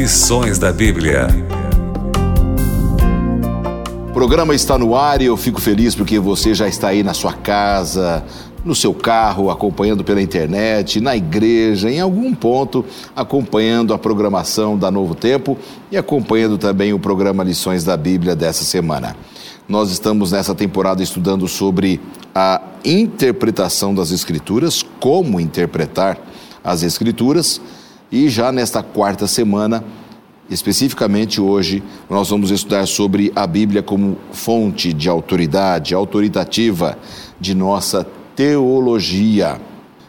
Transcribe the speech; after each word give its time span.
Lições 0.00 0.58
da 0.58 0.72
Bíblia. 0.72 1.28
O 4.08 4.12
programa 4.14 4.54
está 4.54 4.78
no 4.78 4.96
ar 4.96 5.20
e 5.20 5.26
eu 5.26 5.36
fico 5.36 5.60
feliz 5.60 5.94
porque 5.94 6.18
você 6.18 6.54
já 6.54 6.66
está 6.66 6.88
aí 6.88 7.02
na 7.02 7.12
sua 7.12 7.34
casa, 7.34 8.24
no 8.64 8.74
seu 8.74 8.94
carro, 8.94 9.50
acompanhando 9.50 10.02
pela 10.02 10.22
internet, 10.22 11.02
na 11.02 11.14
igreja, 11.14 11.90
em 11.90 12.00
algum 12.00 12.34
ponto, 12.34 12.82
acompanhando 13.14 13.92
a 13.92 13.98
programação 13.98 14.74
da 14.74 14.90
Novo 14.90 15.14
Tempo 15.14 15.58
e 15.92 15.98
acompanhando 15.98 16.56
também 16.56 16.94
o 16.94 16.98
programa 16.98 17.44
Lições 17.44 17.84
da 17.84 17.94
Bíblia 17.94 18.34
dessa 18.34 18.64
semana. 18.64 19.14
Nós 19.68 19.90
estamos 19.90 20.32
nessa 20.32 20.54
temporada 20.54 21.02
estudando 21.02 21.46
sobre 21.46 22.00
a 22.34 22.62
interpretação 22.82 23.94
das 23.94 24.12
Escrituras, 24.12 24.82
como 24.98 25.38
interpretar 25.38 26.18
as 26.64 26.82
Escrituras, 26.82 27.60
e 28.10 28.28
já 28.28 28.50
nesta 28.50 28.82
quarta 28.82 29.26
semana, 29.26 29.84
especificamente 30.50 31.40
hoje, 31.40 31.82
nós 32.08 32.28
vamos 32.30 32.50
estudar 32.50 32.86
sobre 32.86 33.32
a 33.36 33.46
Bíblia 33.46 33.82
como 33.82 34.16
fonte 34.32 34.92
de 34.92 35.08
autoridade, 35.08 35.94
autoritativa 35.94 36.98
de 37.40 37.54
nossa 37.54 38.06
teologia. 38.34 39.60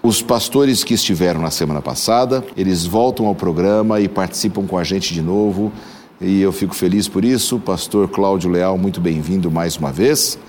Os 0.02 0.22
pastores 0.22 0.84
que 0.84 0.96
estiveram 0.96 1.42
na 1.42 1.52
semana 1.52 1.80
passada, 1.80 2.44
eles 2.58 2.88
voltam 2.88 3.28
ao 3.28 3.36
programa 3.36 4.00
e 4.00 4.08
participam 4.08 4.66
com 4.66 4.78
a 4.78 4.84
gente 4.84 5.14
de 5.14 5.22
novo. 5.22 5.72
E 6.20 6.42
eu 6.42 6.52
fico 6.52 6.74
feliz 6.74 7.08
por 7.08 7.24
isso. 7.24 7.60
Pastor 7.60 8.08
Cláudio 8.08 8.50
Leal, 8.50 8.78
muito 8.80 9.00
bem-vindo 9.00 9.52
mais 9.52 9.78
uma 9.78 9.92
vez. 9.92 10.40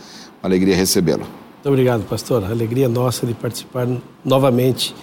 Uma 0.42 0.48
alegria 0.48 0.74
recebê-lo. 0.74 1.24
Muito 1.24 1.68
obrigado, 1.68 2.02
pastor. 2.08 2.42
A 2.44 2.48
alegria 2.48 2.88
nossa 2.88 3.26
de 3.26 3.34
participar 3.34 3.86
novamente 4.24 4.94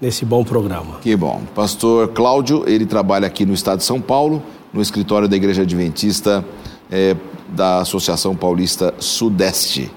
nesse 0.00 0.24
bom 0.24 0.44
programa. 0.44 0.98
Que 1.00 1.16
bom. 1.16 1.42
Pastor 1.54 2.08
Cláudio, 2.08 2.64
ele 2.66 2.86
trabalha 2.86 3.26
aqui 3.26 3.44
no 3.46 3.54
estado 3.54 3.78
de 3.78 3.84
São 3.84 4.00
Paulo, 4.00 4.42
no 4.72 4.82
escritório 4.82 5.28
da 5.28 5.36
Igreja 5.36 5.62
Adventista 5.62 6.44
é, 6.90 7.16
da 7.48 7.78
Associação 7.80 8.34
Paulista 8.34 8.94
Sudeste. 8.98 9.90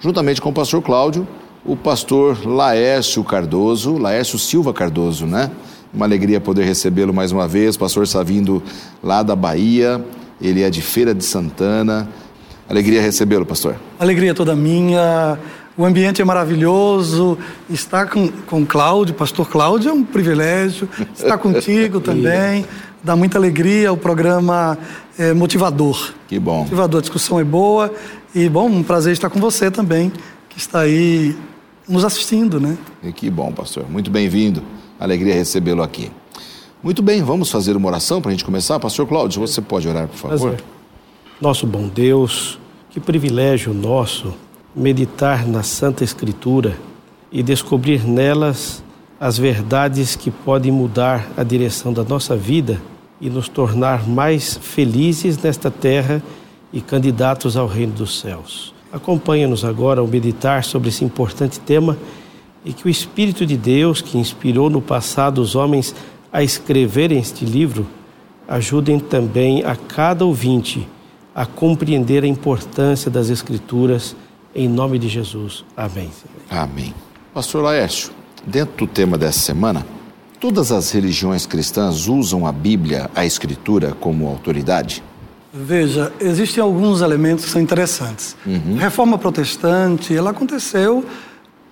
Juntamente 0.00 0.40
com 0.40 0.50
o 0.50 0.52
pastor 0.52 0.82
Cláudio, 0.82 1.26
o 1.64 1.76
pastor 1.76 2.46
Laércio 2.46 3.22
Cardoso, 3.24 3.96
Laércio 3.96 4.38
Silva 4.38 4.72
Cardoso, 4.72 5.26
né? 5.26 5.50
Uma 5.92 6.06
alegria 6.06 6.40
poder 6.40 6.64
recebê-lo 6.64 7.14
mais 7.14 7.32
uma 7.32 7.46
vez. 7.46 7.76
O 7.76 7.78
pastor 7.78 8.02
está 8.02 8.22
vindo 8.22 8.62
lá 9.02 9.22
da 9.22 9.36
Bahia, 9.36 10.04
ele 10.40 10.62
é 10.62 10.68
de 10.68 10.82
Feira 10.82 11.14
de 11.14 11.24
Santana. 11.24 12.08
Alegria 12.68 13.00
recebê-lo, 13.00 13.46
pastor. 13.46 13.76
Alegria 13.98 14.34
toda 14.34 14.56
minha. 14.56 15.38
O 15.76 15.84
ambiente 15.84 16.22
é 16.22 16.24
maravilhoso. 16.24 17.36
Estar 17.68 18.08
com, 18.08 18.28
com 18.28 18.64
Cláudio, 18.64 19.14
pastor 19.14 19.48
Cláudio, 19.48 19.90
é 19.90 19.92
um 19.92 20.04
privilégio. 20.04 20.88
Estar 21.14 21.36
contigo 21.38 21.98
também. 22.00 22.64
Dá 23.02 23.16
muita 23.16 23.38
alegria. 23.38 23.92
O 23.92 23.96
programa 23.96 24.78
é 25.18 25.32
motivador. 25.32 26.12
Que 26.28 26.38
bom. 26.38 26.60
Motivador. 26.60 26.98
A 26.98 27.02
discussão 27.02 27.40
é 27.40 27.44
boa. 27.44 27.92
E, 28.34 28.48
bom, 28.48 28.68
um 28.68 28.82
prazer 28.82 29.12
estar 29.12 29.28
com 29.30 29.40
você 29.40 29.70
também, 29.70 30.12
que 30.48 30.58
está 30.58 30.80
aí 30.80 31.36
nos 31.88 32.04
assistindo, 32.04 32.60
né? 32.60 32.76
E 33.02 33.12
que 33.12 33.28
bom, 33.28 33.52
pastor. 33.52 33.84
Muito 33.88 34.10
bem-vindo. 34.10 34.62
Alegria 34.98 35.34
recebê-lo 35.34 35.82
aqui. 35.82 36.10
Muito 36.82 37.02
bem, 37.02 37.22
vamos 37.22 37.50
fazer 37.50 37.76
uma 37.76 37.88
oração 37.88 38.20
para 38.20 38.30
a 38.30 38.32
gente 38.32 38.44
começar? 38.44 38.78
Pastor 38.78 39.06
Cláudio, 39.06 39.40
você 39.40 39.60
pode 39.60 39.88
orar, 39.88 40.06
por 40.06 40.16
favor? 40.16 40.50
Prazer. 40.50 40.64
Nosso 41.40 41.66
bom 41.66 41.88
Deus, 41.88 42.58
que 42.90 43.00
privilégio 43.00 43.72
nosso 43.72 44.34
meditar 44.74 45.46
na 45.46 45.62
Santa 45.62 46.02
Escritura 46.02 46.76
e 47.30 47.42
descobrir 47.42 48.06
nelas 48.06 48.82
as 49.20 49.38
verdades 49.38 50.16
que 50.16 50.30
podem 50.30 50.72
mudar 50.72 51.30
a 51.36 51.42
direção 51.42 51.92
da 51.92 52.02
nossa 52.02 52.36
vida 52.36 52.80
e 53.20 53.30
nos 53.30 53.48
tornar 53.48 54.08
mais 54.08 54.56
felizes 54.56 55.38
nesta 55.38 55.70
terra 55.70 56.22
e 56.72 56.80
candidatos 56.80 57.56
ao 57.56 57.66
reino 57.66 57.92
dos 57.92 58.18
céus. 58.20 58.74
Acompanha-nos 58.92 59.64
agora 59.64 60.00
ao 60.00 60.06
meditar 60.06 60.64
sobre 60.64 60.88
esse 60.88 61.04
importante 61.04 61.60
tema 61.60 61.96
e 62.64 62.72
que 62.72 62.86
o 62.86 62.90
Espírito 62.90 63.46
de 63.46 63.56
Deus, 63.56 64.00
que 64.00 64.18
inspirou 64.18 64.68
no 64.68 64.80
passado 64.80 65.40
os 65.40 65.54
homens 65.54 65.94
a 66.32 66.42
escreverem 66.42 67.18
este 67.18 67.44
livro, 67.44 67.86
ajudem 68.48 68.98
também 68.98 69.64
a 69.64 69.76
cada 69.76 70.24
ouvinte 70.24 70.86
a 71.34 71.44
compreender 71.44 72.22
a 72.22 72.28
importância 72.28 73.10
das 73.10 73.28
Escrituras, 73.28 74.14
em 74.54 74.68
nome 74.68 74.98
de 74.98 75.08
Jesus. 75.08 75.64
Amém. 75.76 76.10
Amém. 76.48 76.94
Pastor 77.32 77.62
Laércio, 77.62 78.12
dentro 78.46 78.86
do 78.86 78.86
tema 78.86 79.18
dessa 79.18 79.40
semana, 79.40 79.84
todas 80.38 80.70
as 80.70 80.90
religiões 80.90 81.46
cristãs 81.46 82.06
usam 82.06 82.46
a 82.46 82.52
Bíblia, 82.52 83.10
a 83.14 83.24
Escritura, 83.24 83.92
como 83.98 84.28
autoridade? 84.28 85.02
Veja, 85.52 86.12
existem 86.20 86.62
alguns 86.62 87.00
elementos 87.00 87.44
que 87.44 87.50
são 87.50 87.62
interessantes. 87.62 88.36
Uhum. 88.44 88.76
A 88.76 88.80
reforma 88.80 89.16
protestante, 89.16 90.14
ela 90.14 90.30
aconteceu 90.30 91.04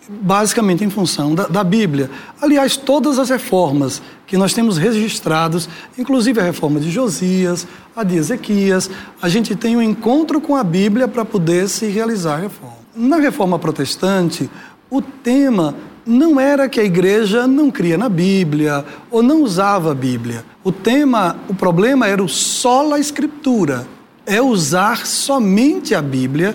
basicamente 0.08 0.84
em 0.84 0.90
função 0.90 1.34
da, 1.34 1.46
da, 1.46 1.64
Bíblia. 1.64 2.10
Aliás, 2.40 2.76
todas 2.76 3.18
as 3.18 3.30
reformas 3.30 4.02
que 4.26 4.36
nós 4.36 4.52
temos 4.52 4.76
registrados, 4.76 5.68
inclusive 5.96 6.40
a 6.40 6.44
reforma 6.44 6.80
de 6.80 6.90
Josias, 6.90 7.66
a 7.94 8.02
de 8.02 8.16
Ezequias, 8.16 8.90
a 9.20 9.28
gente 9.28 9.54
tem 9.54 9.76
um 9.76 9.82
encontro 9.82 10.40
com 10.40 10.56
a 10.56 10.64
Bíblia 10.64 11.06
para 11.06 11.24
poder 11.24 11.68
se 11.68 11.86
realizar 11.86 12.34
a 12.34 12.40
reforma. 12.40 12.76
Na 12.94 13.16
reforma 13.16 13.58
protestante, 13.58 14.50
o 14.90 15.00
tema 15.00 15.74
não 16.04 16.38
era 16.38 16.68
que 16.68 16.80
a 16.80 16.84
igreja 16.84 17.46
não 17.46 17.70
cria 17.70 17.96
na 17.96 18.08
Bíblia 18.08 18.84
ou 19.10 19.22
não 19.22 19.42
usava 19.42 19.92
a 19.92 19.94
Bíblia. 19.94 20.44
O 20.64 20.72
tema, 20.72 21.36
o 21.48 21.54
problema 21.54 22.06
era 22.06 22.22
o 22.22 22.28
sola 22.28 22.98
escritura, 22.98 23.86
é 24.26 24.40
usar 24.42 25.06
somente 25.06 25.94
a 25.94 26.02
Bíblia 26.02 26.54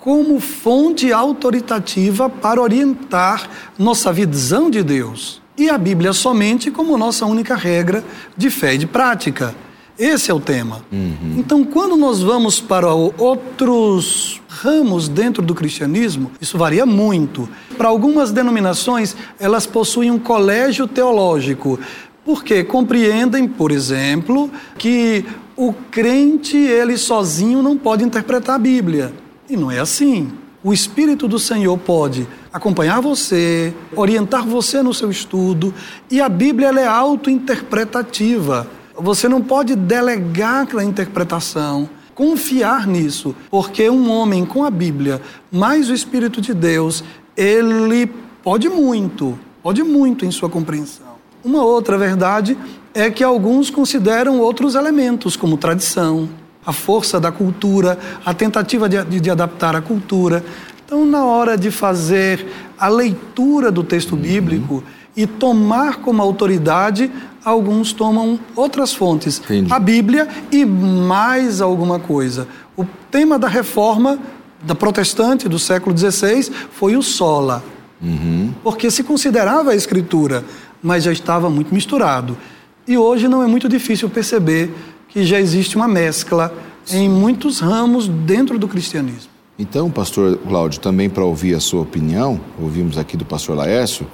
como 0.00 0.40
fonte 0.40 1.12
autoritativa 1.12 2.28
para 2.28 2.60
orientar 2.60 3.48
nossa 3.78 4.10
visão 4.10 4.70
de 4.70 4.82
Deus. 4.82 5.40
E 5.56 5.68
a 5.68 5.76
Bíblia 5.76 6.14
somente 6.14 6.70
como 6.70 6.96
nossa 6.96 7.26
única 7.26 7.54
regra 7.54 8.02
de 8.34 8.48
fé 8.48 8.74
e 8.74 8.78
de 8.78 8.86
prática. 8.86 9.54
Esse 9.98 10.30
é 10.30 10.34
o 10.34 10.40
tema. 10.40 10.82
Uhum. 10.90 11.34
Então, 11.36 11.62
quando 11.62 11.94
nós 11.94 12.22
vamos 12.22 12.58
para 12.58 12.94
outros 12.94 14.40
ramos 14.48 15.10
dentro 15.10 15.42
do 15.42 15.54
cristianismo, 15.54 16.32
isso 16.40 16.56
varia 16.56 16.86
muito. 16.86 17.46
Para 17.76 17.90
algumas 17.90 18.32
denominações, 18.32 19.14
elas 19.38 19.66
possuem 19.66 20.10
um 20.10 20.18
colégio 20.18 20.88
teológico, 20.88 21.78
porque 22.24 22.64
compreendem, 22.64 23.46
por 23.46 23.70
exemplo, 23.70 24.50
que 24.78 25.26
o 25.54 25.74
crente 25.90 26.56
ele 26.56 26.96
sozinho 26.96 27.62
não 27.62 27.76
pode 27.76 28.02
interpretar 28.02 28.56
a 28.56 28.58
Bíblia. 28.58 29.12
E 29.50 29.56
não 29.56 29.68
é 29.68 29.80
assim. 29.80 30.30
O 30.62 30.72
Espírito 30.72 31.26
do 31.26 31.36
Senhor 31.36 31.76
pode 31.76 32.24
acompanhar 32.52 33.00
você, 33.00 33.74
orientar 33.96 34.46
você 34.46 34.80
no 34.80 34.94
seu 34.94 35.10
estudo, 35.10 35.74
e 36.08 36.20
a 36.20 36.28
Bíblia 36.28 36.68
ela 36.68 36.80
é 36.80 36.86
auto-interpretativa. 36.86 38.68
Você 38.96 39.28
não 39.28 39.42
pode 39.42 39.74
delegar 39.74 40.68
a 40.76 40.84
interpretação, 40.84 41.90
confiar 42.14 42.86
nisso, 42.86 43.34
porque 43.50 43.90
um 43.90 44.08
homem 44.08 44.44
com 44.46 44.62
a 44.62 44.70
Bíblia, 44.70 45.20
mais 45.50 45.90
o 45.90 45.94
Espírito 45.94 46.40
de 46.40 46.54
Deus, 46.54 47.02
ele 47.36 48.06
pode 48.44 48.68
muito, 48.68 49.36
pode 49.60 49.82
muito 49.82 50.24
em 50.24 50.30
sua 50.30 50.48
compreensão. 50.48 51.06
Uma 51.42 51.64
outra 51.64 51.98
verdade 51.98 52.56
é 52.94 53.10
que 53.10 53.24
alguns 53.24 53.68
consideram 53.68 54.38
outros 54.38 54.76
elementos, 54.76 55.36
como 55.36 55.56
tradição, 55.56 56.28
a 56.70 56.72
força 56.72 57.18
da 57.18 57.32
cultura, 57.32 57.98
a 58.24 58.32
tentativa 58.32 58.88
de, 58.88 59.02
de, 59.04 59.20
de 59.20 59.30
adaptar 59.30 59.74
a 59.74 59.82
cultura. 59.82 60.44
Então, 60.84 61.04
na 61.04 61.24
hora 61.24 61.58
de 61.58 61.70
fazer 61.70 62.46
a 62.78 62.88
leitura 62.88 63.70
do 63.70 63.82
texto 63.82 64.12
uhum. 64.12 64.22
bíblico 64.22 64.84
e 65.16 65.26
tomar 65.26 65.96
como 65.96 66.22
autoridade, 66.22 67.10
alguns 67.44 67.92
tomam 67.92 68.38
outras 68.54 68.94
fontes. 68.94 69.40
Entendi. 69.40 69.72
A 69.72 69.78
Bíblia 69.80 70.28
e 70.50 70.64
mais 70.64 71.60
alguma 71.60 71.98
coisa. 71.98 72.46
O 72.76 72.84
tema 73.10 73.36
da 73.36 73.48
reforma 73.48 74.18
da 74.62 74.74
protestante 74.74 75.48
do 75.48 75.58
século 75.58 75.96
XVI 75.96 76.50
foi 76.70 76.96
o 76.96 77.02
sola. 77.02 77.64
Uhum. 78.00 78.54
Porque 78.62 78.90
se 78.90 79.02
considerava 79.02 79.72
a 79.72 79.74
escritura, 79.74 80.44
mas 80.80 81.02
já 81.02 81.12
estava 81.12 81.50
muito 81.50 81.74
misturado. 81.74 82.38
E 82.86 82.96
hoje 82.96 83.28
não 83.28 83.42
é 83.42 83.46
muito 83.46 83.68
difícil 83.68 84.08
perceber 84.08 84.72
que 85.10 85.24
já 85.24 85.38
existe 85.38 85.76
uma 85.76 85.88
mescla 85.88 86.52
em 86.90 87.08
muitos 87.08 87.60
ramos 87.60 88.08
dentro 88.08 88.58
do 88.58 88.66
cristianismo. 88.66 89.30
Então, 89.58 89.90
pastor 89.90 90.38
Cláudio, 90.38 90.80
também 90.80 91.10
para 91.10 91.24
ouvir 91.24 91.54
a 91.54 91.60
sua 91.60 91.82
opinião, 91.82 92.40
ouvimos 92.58 92.96
aqui 92.96 93.16
do 93.16 93.24
pastor 93.24 93.56
Laércio, 93.56 94.06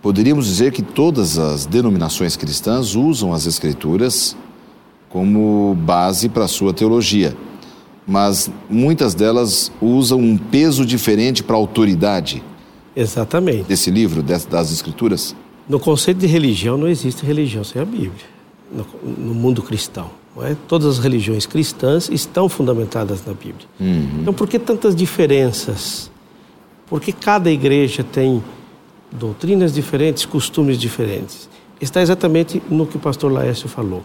poderíamos 0.00 0.46
dizer 0.46 0.70
que 0.70 0.82
todas 0.82 1.38
as 1.38 1.66
denominações 1.66 2.36
cristãs 2.36 2.94
usam 2.94 3.32
as 3.32 3.46
escrituras 3.46 4.36
como 5.08 5.76
base 5.80 6.28
para 6.28 6.44
a 6.44 6.48
sua 6.48 6.72
teologia, 6.72 7.36
mas 8.06 8.50
muitas 8.70 9.14
delas 9.14 9.72
usam 9.80 10.20
um 10.20 10.36
peso 10.36 10.86
diferente 10.86 11.42
para 11.42 11.56
a 11.56 11.58
autoridade. 11.58 12.42
Exatamente. 12.94 13.64
Desse 13.64 13.90
livro, 13.90 14.22
das 14.22 14.70
escrituras? 14.70 15.34
No 15.68 15.80
conceito 15.80 16.18
de 16.18 16.26
religião 16.26 16.78
não 16.78 16.88
existe 16.88 17.26
religião 17.26 17.64
sem 17.64 17.82
a 17.82 17.84
Bíblia. 17.84 18.37
No, 18.70 18.86
no 19.02 19.34
mundo 19.34 19.62
cristão. 19.62 20.10
É? 20.40 20.56
Todas 20.68 20.86
as 20.86 20.98
religiões 20.98 21.46
cristãs 21.46 22.08
estão 22.08 22.48
fundamentadas 22.48 23.24
na 23.26 23.32
Bíblia. 23.32 23.66
Uhum. 23.80 24.20
Então, 24.20 24.32
por 24.32 24.46
que 24.46 24.56
tantas 24.56 24.94
diferenças? 24.94 26.10
Porque 26.86 27.12
cada 27.12 27.50
igreja 27.50 28.04
tem 28.04 28.42
doutrinas 29.10 29.72
diferentes, 29.74 30.24
costumes 30.24 30.78
diferentes. 30.78 31.48
Está 31.80 32.00
exatamente 32.00 32.62
no 32.70 32.86
que 32.86 32.96
o 32.96 33.00
pastor 33.00 33.32
Laércio 33.32 33.68
falou. 33.68 34.04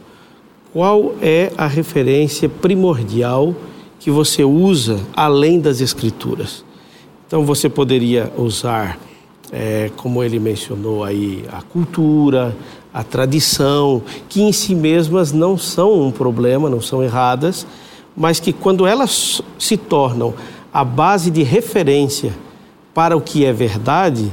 Qual 0.71 1.13
é 1.21 1.51
a 1.56 1.68
referência 1.68 2.50
primordial 2.50 3.54
que 4.00 4.09
você 4.09 4.44
usa 4.44 5.00
além 5.16 5.59
das 5.59 5.81
Escrituras? 5.81 6.66
Então, 7.27 7.45
você 7.45 7.69
poderia 7.69 8.31
usar, 8.36 9.00
é, 9.51 9.92
como 9.98 10.24
ele 10.24 10.39
mencionou 10.39 11.04
aí, 11.04 11.45
a 11.51 11.62
cultura, 11.62 12.56
a 12.94 13.04
tradição, 13.04 14.01
que 14.30 14.42
em 14.42 14.51
si 14.51 14.75
mesmas 14.75 15.31
não 15.31 15.57
são 15.57 16.01
um 16.01 16.12
problema, 16.12 16.69
não 16.69 16.81
são 16.81 17.01
erradas, 17.04 17.66
mas 18.16 18.40
que 18.40 18.54
quando 18.54 18.86
elas 18.86 19.42
se 19.57 19.75
tornam 19.75 20.34
a 20.72 20.84
base 20.84 21.31
de 21.31 21.44
referência 21.44 22.34
para 22.94 23.18
o 23.18 23.22
que 23.22 23.44
é 23.44 23.51
verdade, 23.51 24.31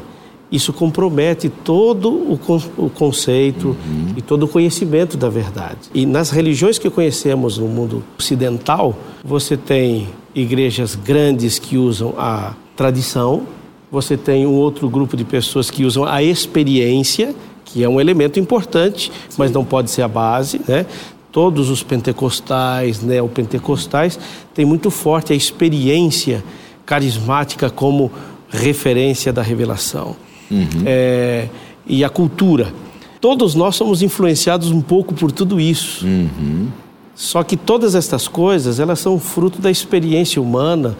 isso 0.52 0.72
compromete 0.72 1.48
todo 1.48 2.10
o, 2.10 2.38
o 2.76 2.90
conceito 2.90 3.68
uhum. 3.68 4.14
e 4.16 4.22
todo 4.22 4.42
o 4.44 4.48
conhecimento 4.48 5.16
da 5.16 5.28
verdade. 5.28 5.78
E 5.94 6.04
nas 6.04 6.30
religiões 6.30 6.78
que 6.78 6.90
conhecemos 6.90 7.56
no 7.56 7.68
mundo 7.68 8.02
ocidental, 8.18 8.96
você 9.24 9.56
tem 9.56 10.08
igrejas 10.34 10.94
grandes 10.94 11.58
que 11.58 11.76
usam 11.76 12.14
a 12.18 12.54
tradição, 12.76 13.42
você 13.90 14.16
tem 14.16 14.46
um 14.46 14.54
outro 14.54 14.88
grupo 14.88 15.16
de 15.16 15.24
pessoas 15.24 15.70
que 15.70 15.84
usam 15.84 16.04
a 16.04 16.22
experiência, 16.22 17.34
que 17.72 17.84
é 17.84 17.88
um 17.88 18.00
elemento 18.00 18.38
importante, 18.40 19.10
mas 19.38 19.50
não 19.50 19.64
pode 19.64 19.90
ser 19.90 20.02
a 20.02 20.08
base, 20.08 20.60
né? 20.66 20.86
Todos 21.30 21.70
os 21.70 21.82
pentecostais, 21.82 23.00
neopentecostais, 23.00 24.18
têm 24.52 24.64
muito 24.64 24.90
forte 24.90 25.32
a 25.32 25.36
experiência 25.36 26.42
carismática 26.84 27.70
como 27.70 28.10
referência 28.48 29.32
da 29.32 29.40
revelação. 29.40 30.16
Uhum. 30.50 30.82
É, 30.84 31.48
e 31.86 32.04
a 32.04 32.08
cultura. 32.08 32.72
Todos 33.20 33.54
nós 33.54 33.76
somos 33.76 34.02
influenciados 34.02 34.70
um 34.72 34.80
pouco 34.80 35.14
por 35.14 35.30
tudo 35.30 35.60
isso. 35.60 36.04
Uhum. 36.04 36.68
Só 37.14 37.44
que 37.44 37.56
todas 37.56 37.94
estas 37.94 38.26
coisas, 38.26 38.80
elas 38.80 38.98
são 38.98 39.18
fruto 39.18 39.60
da 39.60 39.70
experiência 39.70 40.42
humana 40.42 40.96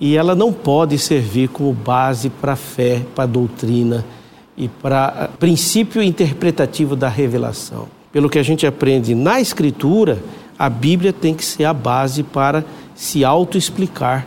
e 0.00 0.16
ela 0.16 0.34
não 0.34 0.52
pode 0.52 0.98
servir 0.98 1.48
como 1.48 1.72
base 1.72 2.30
para 2.30 2.54
a 2.54 2.56
fé, 2.56 3.02
para 3.14 3.24
a 3.24 3.26
doutrina, 3.26 4.04
e 4.60 4.68
para 4.68 5.30
princípio 5.38 6.02
interpretativo 6.02 6.94
da 6.94 7.08
revelação. 7.08 7.88
Pelo 8.12 8.28
que 8.28 8.38
a 8.38 8.42
gente 8.42 8.66
aprende 8.66 9.14
na 9.14 9.40
Escritura, 9.40 10.22
a 10.58 10.68
Bíblia 10.68 11.14
tem 11.14 11.34
que 11.34 11.42
ser 11.42 11.64
a 11.64 11.72
base 11.72 12.22
para 12.22 12.62
se 12.94 13.24
autoexplicar 13.24 14.26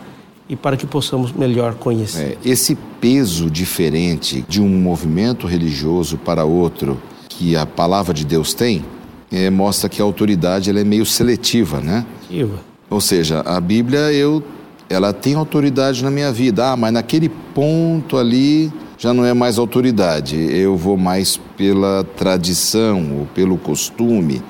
e 0.50 0.56
para 0.56 0.76
que 0.76 0.88
possamos 0.88 1.32
melhor 1.32 1.76
conhecer. 1.76 2.38
É, 2.44 2.50
esse 2.50 2.76
peso 3.00 3.48
diferente 3.48 4.44
de 4.50 4.60
um 4.60 4.68
movimento 4.68 5.46
religioso 5.46 6.18
para 6.18 6.44
outro 6.44 7.00
que 7.30 7.56
a 7.56 7.68
palavra 7.68 8.12
de 8.12 8.26
Deus 8.26 8.56
tem, 8.56 8.84
é, 9.32 9.52
mostra 9.52 9.88
que 9.88 10.02
a 10.02 10.06
autoridade 10.06 10.68
ela 10.68 10.80
é 10.80 10.84
meio 10.84 11.06
seletiva, 11.06 11.80
né? 11.80 12.06
Seletiva. 12.28 12.60
Ou 12.90 13.00
seja, 13.00 13.42
a 13.42 13.62
Bíblia 13.62 14.12
eu 14.12 14.44
ela 14.90 15.14
tem 15.14 15.36
autoridade 15.36 16.04
na 16.04 16.12
minha 16.12 16.32
vida. 16.32 16.72
Ah, 16.72 16.78
mas 16.78 16.94
naquele 16.94 17.30
ponto 17.30 18.18
ali 18.18 18.72
já 19.04 19.14
não 19.14 19.26
é 19.26 19.34
mais 19.34 19.58
autoridade, 19.58 20.38
eu 20.38 20.78
vou 20.78 20.96
mais 20.96 21.36
pela 21.58 22.06
tradição, 22.16 23.20
ou 23.20 23.26
pelo 23.26 23.58
costume, 23.58 24.42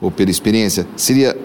ou 0.00 0.10
pela 0.10 0.30
experiência. 0.30 0.86
Seria 0.96 1.36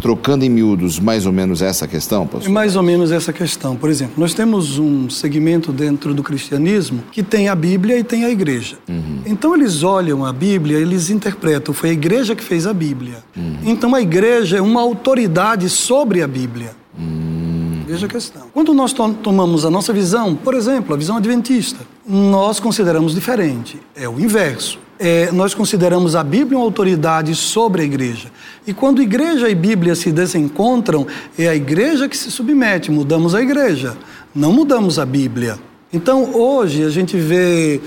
trocando 0.00 0.42
em 0.42 0.48
miúdos 0.48 0.98
mais 0.98 1.26
ou 1.26 1.32
menos 1.32 1.60
essa 1.60 1.86
questão, 1.86 2.26
pastor? 2.26 2.48
É 2.48 2.52
mais 2.52 2.74
ou 2.74 2.82
menos 2.82 3.12
essa 3.12 3.34
questão. 3.34 3.76
Por 3.76 3.90
exemplo, 3.90 4.14
nós 4.16 4.32
temos 4.32 4.78
um 4.78 5.10
segmento 5.10 5.72
dentro 5.72 6.14
do 6.14 6.22
cristianismo 6.22 7.02
que 7.12 7.22
tem 7.22 7.50
a 7.50 7.54
Bíblia 7.54 7.98
e 7.98 8.02
tem 8.02 8.24
a 8.24 8.30
igreja. 8.30 8.78
Uhum. 8.88 9.20
Então 9.26 9.54
eles 9.54 9.82
olham 9.82 10.24
a 10.24 10.32
Bíblia, 10.32 10.78
eles 10.78 11.10
interpretam, 11.10 11.74
foi 11.74 11.90
a 11.90 11.92
igreja 11.92 12.34
que 12.34 12.42
fez 12.42 12.66
a 12.66 12.72
Bíblia. 12.72 13.22
Uhum. 13.36 13.58
Então 13.62 13.94
a 13.94 14.00
igreja 14.00 14.56
é 14.56 14.62
uma 14.62 14.80
autoridade 14.80 15.68
sobre 15.68 16.22
a 16.22 16.26
Bíblia. 16.26 16.70
Uhum. 16.98 17.84
Veja 17.86 18.06
a 18.06 18.08
questão. 18.08 18.46
Quando 18.54 18.72
nós 18.72 18.94
tomamos 18.94 19.66
a 19.66 19.70
nossa 19.70 19.92
visão, 19.92 20.34
por 20.34 20.54
exemplo, 20.54 20.94
a 20.94 20.96
visão 20.96 21.18
adventista, 21.18 21.84
nós 22.06 22.60
consideramos 22.60 23.14
diferente. 23.14 23.80
É 23.94 24.08
o 24.08 24.20
inverso. 24.20 24.78
É, 24.98 25.30
nós 25.32 25.52
consideramos 25.52 26.16
a 26.16 26.24
Bíblia 26.24 26.56
uma 26.56 26.64
autoridade 26.64 27.34
sobre 27.34 27.82
a 27.82 27.84
igreja. 27.84 28.30
E 28.66 28.72
quando 28.72 29.02
igreja 29.02 29.48
e 29.48 29.54
Bíblia 29.54 29.94
se 29.94 30.10
desencontram, 30.10 31.06
é 31.38 31.48
a 31.48 31.54
igreja 31.54 32.08
que 32.08 32.16
se 32.16 32.30
submete, 32.30 32.90
mudamos 32.90 33.34
a 33.34 33.42
igreja, 33.42 33.96
não 34.34 34.52
mudamos 34.52 34.98
a 34.98 35.04
Bíblia. 35.04 35.58
Então 35.92 36.34
hoje 36.34 36.82
a 36.84 36.90
gente 36.90 37.16
vê. 37.16 37.80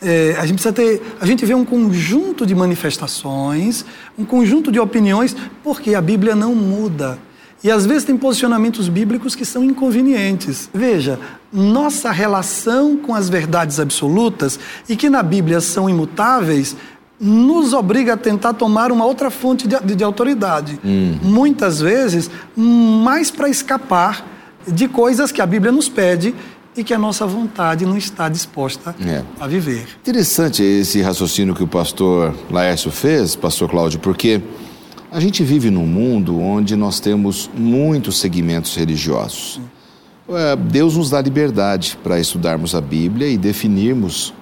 É, 0.00 0.36
a, 0.38 0.46
gente 0.46 0.62
precisa 0.62 0.72
ter, 0.72 1.02
a 1.20 1.26
gente 1.26 1.44
vê 1.44 1.54
um 1.54 1.64
conjunto 1.64 2.46
de 2.46 2.54
manifestações, 2.54 3.84
um 4.16 4.24
conjunto 4.24 4.70
de 4.70 4.78
opiniões, 4.78 5.36
porque 5.64 5.94
a 5.94 6.00
Bíblia 6.00 6.36
não 6.36 6.54
muda. 6.54 7.18
E 7.62 7.70
às 7.70 7.84
vezes 7.84 8.04
tem 8.04 8.16
posicionamentos 8.16 8.88
bíblicos 8.88 9.34
que 9.34 9.44
são 9.44 9.64
inconvenientes. 9.64 10.70
Veja, 10.72 11.18
nossa 11.52 12.10
relação 12.10 12.96
com 12.96 13.14
as 13.14 13.28
verdades 13.28 13.80
absolutas 13.80 14.58
e 14.88 14.94
que 14.94 15.10
na 15.10 15.22
Bíblia 15.22 15.60
são 15.60 15.88
imutáveis 15.88 16.76
nos 17.20 17.72
obriga 17.72 18.14
a 18.14 18.16
tentar 18.16 18.54
tomar 18.54 18.92
uma 18.92 19.04
outra 19.04 19.30
fonte 19.30 19.66
de, 19.66 19.76
de, 19.80 19.96
de 19.96 20.04
autoridade. 20.04 20.78
Uhum. 20.84 21.18
Muitas 21.22 21.80
vezes, 21.80 22.30
mais 22.56 23.30
para 23.30 23.48
escapar 23.48 24.24
de 24.66 24.86
coisas 24.86 25.32
que 25.32 25.40
a 25.40 25.46
Bíblia 25.46 25.72
nos 25.72 25.88
pede 25.88 26.34
e 26.76 26.84
que 26.84 26.94
a 26.94 26.98
nossa 26.98 27.26
vontade 27.26 27.84
não 27.84 27.96
está 27.96 28.28
disposta 28.28 28.94
é. 29.04 29.24
a 29.40 29.48
viver. 29.48 29.86
Interessante 30.00 30.62
esse 30.62 31.02
raciocínio 31.02 31.54
que 31.54 31.62
o 31.62 31.66
pastor 31.66 32.34
Laércio 32.50 32.90
fez, 32.90 33.34
pastor 33.34 33.68
Cláudio, 33.68 33.98
porque 33.98 34.40
a 35.10 35.20
gente 35.20 35.42
vive 35.42 35.70
num 35.70 35.86
mundo 35.86 36.38
onde 36.38 36.76
nós 36.76 37.00
temos 37.00 37.48
muitos 37.56 38.18
segmentos 38.18 38.74
religiosos. 38.76 39.60
É, 40.28 40.54
Deus 40.54 40.96
nos 40.96 41.08
dá 41.08 41.20
liberdade 41.20 41.98
para 42.02 42.20
estudarmos 42.20 42.74
a 42.74 42.80
Bíblia 42.80 43.26
e 43.28 43.38
definirmos 43.38 44.34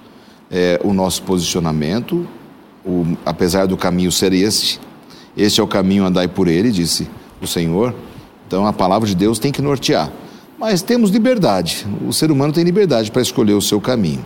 é, 0.51 0.79
o 0.83 0.93
nosso 0.93 1.23
posicionamento, 1.23 2.27
o, 2.85 3.05
apesar 3.25 3.65
do 3.65 3.77
caminho 3.77 4.11
ser 4.11 4.33
este. 4.33 4.79
Este 5.37 5.61
é 5.61 5.63
o 5.63 5.67
caminho, 5.67 6.05
andai 6.05 6.27
por 6.27 6.47
ele, 6.47 6.71
disse 6.71 7.07
o 7.41 7.47
Senhor. 7.47 7.95
Então 8.45 8.65
a 8.65 8.73
palavra 8.73 9.07
de 9.07 9.15
Deus 9.15 9.39
tem 9.39 9.51
que 9.51 9.61
nortear. 9.61 10.11
Mas 10.59 10.81
temos 10.81 11.11
liberdade, 11.11 11.85
o 12.05 12.11
ser 12.11 12.31
humano 12.31 12.51
tem 12.51 12.63
liberdade 12.63 13.11
para 13.11 13.21
escolher 13.21 13.53
o 13.53 13.61
seu 13.61 13.79
caminho. 13.79 14.25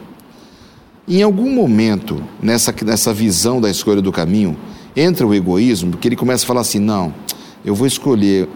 Em 1.07 1.21
algum 1.21 1.53
momento, 1.53 2.23
nessa, 2.41 2.73
nessa 2.85 3.13
visão 3.13 3.59
da 3.59 3.69
escolha 3.69 4.01
do 4.01 4.11
caminho, 4.11 4.57
entra 4.95 5.25
o 5.25 5.33
egoísmo, 5.33 5.91
porque 5.91 6.07
ele 6.07 6.15
começa 6.15 6.43
a 6.43 6.47
falar 6.47 6.61
assim: 6.61 6.79
não, 6.79 7.13
eu 7.63 7.75
vou 7.75 7.87
escolher 7.87 8.47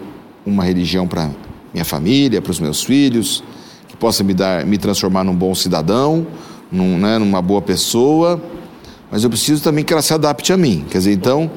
uma 0.44 0.64
religião 0.64 1.06
para 1.06 1.30
minha 1.72 1.84
família, 1.84 2.40
para 2.40 2.50
os 2.50 2.60
meus 2.60 2.82
filhos, 2.82 3.42
que 3.88 3.96
possa 3.96 4.22
me 4.22 4.34
dar, 4.34 4.64
me 4.64 4.78
transformar 4.78 5.24
num 5.24 5.34
bom 5.34 5.54
cidadão, 5.54 6.26
num, 6.70 6.98
né, 6.98 7.18
numa 7.18 7.42
boa 7.42 7.62
pessoa, 7.62 8.40
mas 9.10 9.24
eu 9.24 9.30
preciso 9.30 9.62
também 9.62 9.84
que 9.84 9.92
ela 9.92 10.02
se 10.02 10.14
adapte 10.14 10.52
a 10.52 10.56
mim. 10.56 10.84
Quer 10.90 10.98
dizer, 10.98 11.12
então 11.12 11.50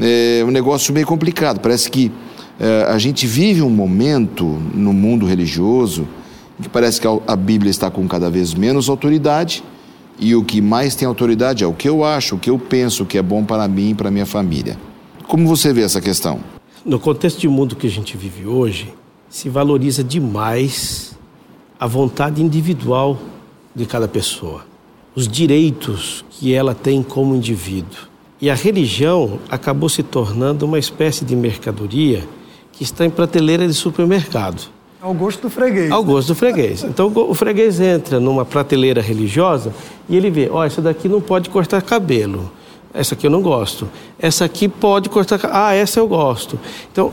é 0.00 0.42
um 0.44 0.50
negócio 0.50 0.92
meio 0.92 1.06
complicado. 1.06 1.60
Parece 1.60 1.90
que 1.90 2.12
é, 2.58 2.86
a 2.88 2.98
gente 2.98 3.26
vive 3.26 3.62
um 3.62 3.70
momento 3.70 4.44
no 4.74 4.92
mundo 4.92 5.26
religioso 5.26 6.06
que 6.60 6.68
parece 6.68 7.00
que 7.00 7.06
a 7.26 7.36
Bíblia 7.36 7.70
está 7.70 7.90
com 7.90 8.08
cada 8.08 8.30
vez 8.30 8.54
menos 8.54 8.88
autoridade 8.88 9.62
e 10.18 10.34
o 10.34 10.44
que 10.44 10.60
mais 10.60 10.94
tem 10.94 11.06
autoridade 11.06 11.62
é 11.62 11.66
o 11.66 11.72
que 11.72 11.88
eu 11.88 12.04
acho, 12.04 12.36
o 12.36 12.38
que 12.38 12.50
eu 12.50 12.58
penso 12.58 13.04
que 13.04 13.18
é 13.18 13.22
bom 13.22 13.44
para 13.44 13.68
mim 13.68 13.90
e 13.90 13.94
para 13.94 14.10
minha 14.10 14.26
família. 14.26 14.78
Como 15.26 15.46
você 15.46 15.72
vê 15.72 15.82
essa 15.82 16.00
questão? 16.00 16.40
No 16.84 16.98
contexto 16.98 17.40
de 17.40 17.48
mundo 17.48 17.76
que 17.76 17.86
a 17.86 17.90
gente 17.90 18.16
vive 18.16 18.46
hoje, 18.46 18.94
se 19.28 19.48
valoriza 19.48 20.04
demais 20.04 21.16
a 21.78 21.86
vontade 21.86 22.42
individual 22.42 23.18
de 23.74 23.84
cada 23.84 24.08
pessoa, 24.08 24.64
os 25.14 25.28
direitos 25.28 26.24
que 26.30 26.54
ela 26.54 26.74
tem 26.74 27.02
como 27.02 27.34
indivíduo. 27.34 28.08
E 28.40 28.48
a 28.48 28.54
religião 28.54 29.38
acabou 29.50 29.88
se 29.88 30.02
tornando 30.02 30.64
uma 30.64 30.78
espécie 30.78 31.24
de 31.24 31.34
mercadoria 31.34 32.26
que 32.72 32.82
está 32.82 33.04
em 33.04 33.10
prateleira 33.10 33.66
de 33.66 33.74
supermercado. 33.74 34.70
Ao 35.00 35.12
gosto 35.12 35.42
do 35.42 35.50
freguês. 35.50 35.90
Ao 35.90 36.02
gosto 36.02 36.28
do 36.28 36.34
freguês. 36.34 36.82
Então 36.82 37.12
o 37.14 37.34
freguês 37.34 37.80
entra 37.80 38.18
numa 38.18 38.44
prateleira 38.44 39.00
religiosa 39.00 39.72
e 40.08 40.16
ele 40.16 40.30
vê: 40.30 40.48
ó, 40.50 40.60
oh, 40.60 40.64
essa 40.64 40.80
daqui 40.80 41.08
não 41.08 41.20
pode 41.20 41.50
cortar 41.50 41.82
cabelo. 41.82 42.50
Essa 42.94 43.14
aqui 43.14 43.26
eu 43.26 43.30
não 43.30 43.42
gosto. 43.42 43.88
Essa 44.18 44.46
aqui 44.46 44.68
pode 44.68 45.10
cortar. 45.10 45.38
Ah, 45.52 45.74
essa 45.74 46.00
eu 46.00 46.08
gosto. 46.08 46.58
Então, 46.90 47.12